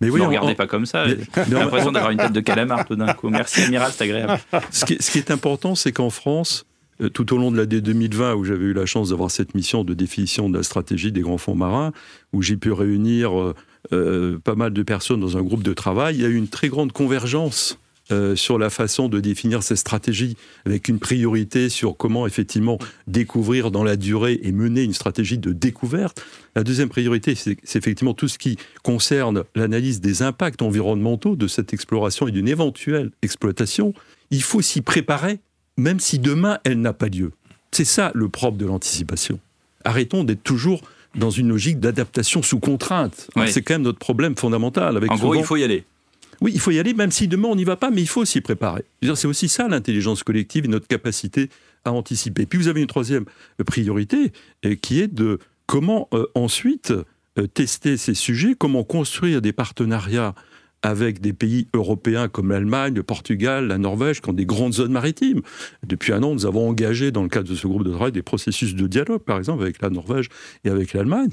[0.00, 1.08] Mais oui, ne regardez pas comme ça.
[1.08, 1.18] J'ai
[1.50, 3.30] l'impression d'avoir une tête de calamar tout d'un coup.
[3.30, 4.38] Merci, Amiral, c'est agréable.
[4.70, 6.66] ce qui est important, c'est qu'en France,
[7.08, 9.94] tout au long de l'année 2020, où j'avais eu la chance d'avoir cette mission de
[9.94, 11.92] définition de la stratégie des grands fonds marins,
[12.32, 13.54] où j'ai pu réunir euh,
[13.92, 16.48] euh, pas mal de personnes dans un groupe de travail, il y a eu une
[16.48, 17.78] très grande convergence
[18.34, 20.36] sur la façon de définir ces stratégies,
[20.66, 22.76] avec une priorité sur comment effectivement
[23.06, 26.20] découvrir dans la durée et mener une stratégie de découverte.
[26.56, 31.72] La deuxième priorité, c'est effectivement tout ce qui concerne l'analyse des impacts environnementaux de cette
[31.72, 33.94] exploration et d'une éventuelle exploitation.
[34.32, 35.38] Il faut s'y préparer
[35.80, 37.32] même si demain elle n'a pas lieu.
[37.72, 39.38] C'est ça le propre de l'anticipation.
[39.84, 40.82] Arrêtons d'être toujours
[41.14, 43.28] dans une logique d'adaptation sous contrainte.
[43.46, 44.96] C'est quand même notre problème fondamental.
[44.96, 45.84] Avec en gros, il faut y aller.
[46.40, 48.24] Oui, il faut y aller, même si demain on n'y va pas, mais il faut
[48.24, 48.84] s'y préparer.
[49.02, 51.50] C'est aussi ça l'intelligence collective et notre capacité
[51.84, 52.46] à anticiper.
[52.46, 53.24] Puis vous avez une troisième
[53.66, 54.32] priorité,
[54.64, 56.92] euh, qui est de comment euh, ensuite
[57.38, 60.34] euh, tester ces sujets, comment construire des partenariats
[60.82, 64.92] avec des pays européens comme l'Allemagne, le Portugal, la Norvège, qui ont des grandes zones
[64.92, 65.42] maritimes.
[65.86, 68.22] Depuis un an, nous avons engagé, dans le cadre de ce groupe de travail, des
[68.22, 70.28] processus de dialogue, par exemple, avec la Norvège
[70.64, 71.30] et avec l'Allemagne.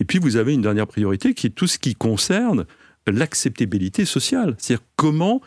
[0.00, 2.66] Et puis, vous avez une dernière priorité qui est tout ce qui concerne
[3.06, 4.54] l'acceptabilité sociale.
[4.58, 5.40] C'est-à-dire comment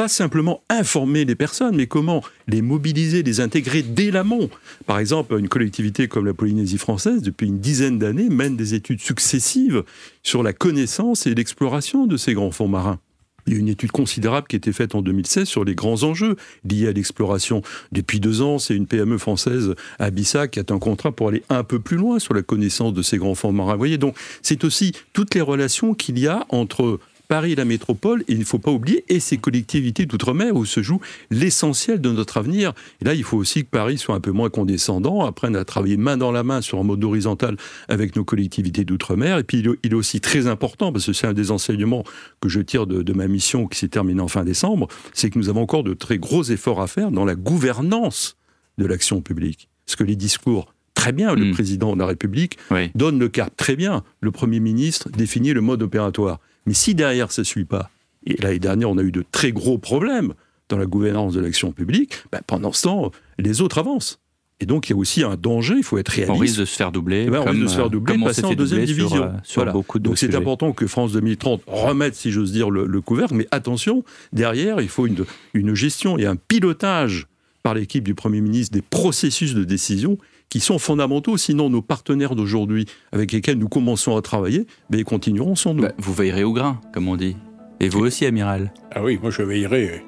[0.00, 4.48] pas simplement informer les personnes, mais comment les mobiliser, les intégrer dès l'amont.
[4.86, 9.02] Par exemple, une collectivité comme la Polynésie française, depuis une dizaine d'années, mène des études
[9.02, 9.84] successives
[10.22, 12.98] sur la connaissance et l'exploration de ces grands fonds marins.
[13.46, 16.02] Il y a une étude considérable qui a été faite en 2016 sur les grands
[16.02, 17.60] enjeux liés à l'exploration.
[17.92, 21.62] Depuis deux ans, c'est une PME française, Abissa, qui a un contrat pour aller un
[21.62, 23.72] peu plus loin sur la connaissance de ces grands fonds marins.
[23.72, 27.00] Vous voyez, donc c'est aussi toutes les relations qu'il y a entre
[27.30, 30.82] Paris, la métropole, et il ne faut pas oublier, et ces collectivités d'outre-mer où se
[30.82, 31.00] joue
[31.30, 32.72] l'essentiel de notre avenir.
[33.00, 35.96] Et là, il faut aussi que Paris soit un peu moins condescendant, apprenne à travailler
[35.96, 37.56] main dans la main sur un mode horizontal
[37.88, 39.38] avec nos collectivités d'outre-mer.
[39.38, 42.02] Et puis, il est aussi très important, parce que c'est un des enseignements
[42.40, 45.48] que je tire de, ma mission qui s'est terminée en fin décembre, c'est que nous
[45.48, 48.38] avons encore de très gros efforts à faire dans la gouvernance
[48.76, 49.68] de l'action publique.
[49.86, 51.52] Parce que les discours très bien, le hmm.
[51.52, 52.58] président de la République
[52.96, 54.02] donne le cap très bien.
[54.20, 56.40] Le Premier ministre définit le mode opératoire.
[56.66, 57.90] Mais si derrière ça ne suit pas,
[58.26, 60.34] et l'année dernière on a eu de très gros problèmes
[60.68, 64.20] dans la gouvernance de l'action publique, ben, pendant ce temps, les autres avancent.
[64.60, 66.36] Et donc il y a aussi un danger, il faut être réaliste.
[66.36, 67.24] On risque de se faire doubler.
[67.26, 69.32] Eh ben, on risque de se faire doubler, passer en deuxième division.
[69.42, 72.86] Sur, euh, beaucoup de donc c'est important que France 2030 remette, si j'ose dire, le,
[72.86, 73.34] le, couvercle.
[73.34, 74.04] Mais attention,
[74.34, 77.26] derrière, il faut une, une gestion et un pilotage
[77.62, 80.18] par l'équipe du Premier ministre des processus de décision
[80.50, 81.36] qui sont fondamentaux.
[81.36, 85.84] Sinon, nos partenaires d'aujourd'hui, avec lesquels nous commençons à travailler, ben, ils continueront sans nous.
[85.84, 87.36] Bah, vous veillerez au grain, comme on dit.
[87.80, 90.04] Et vous aussi, amiral Ah oui, moi je veillerai